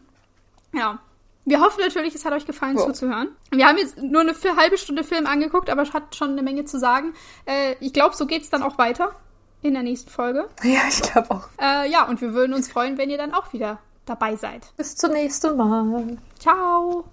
[0.72, 1.00] Ja.
[1.44, 2.84] Wir hoffen natürlich, es hat euch gefallen oh.
[2.84, 3.30] zuzuhören.
[3.50, 6.66] Wir haben jetzt nur eine halbe Stunde Film angeguckt, aber es hat schon eine Menge
[6.66, 7.14] zu sagen.
[7.46, 9.16] Äh, ich glaube, so geht es dann auch weiter
[9.62, 10.48] in der nächsten Folge.
[10.62, 11.48] Ja, ich glaube auch.
[11.60, 14.72] Äh, ja, und wir würden uns freuen, wenn ihr dann auch wieder dabei seid.
[14.76, 16.16] Bis zum nächsten Mal.
[16.38, 17.04] Ciao.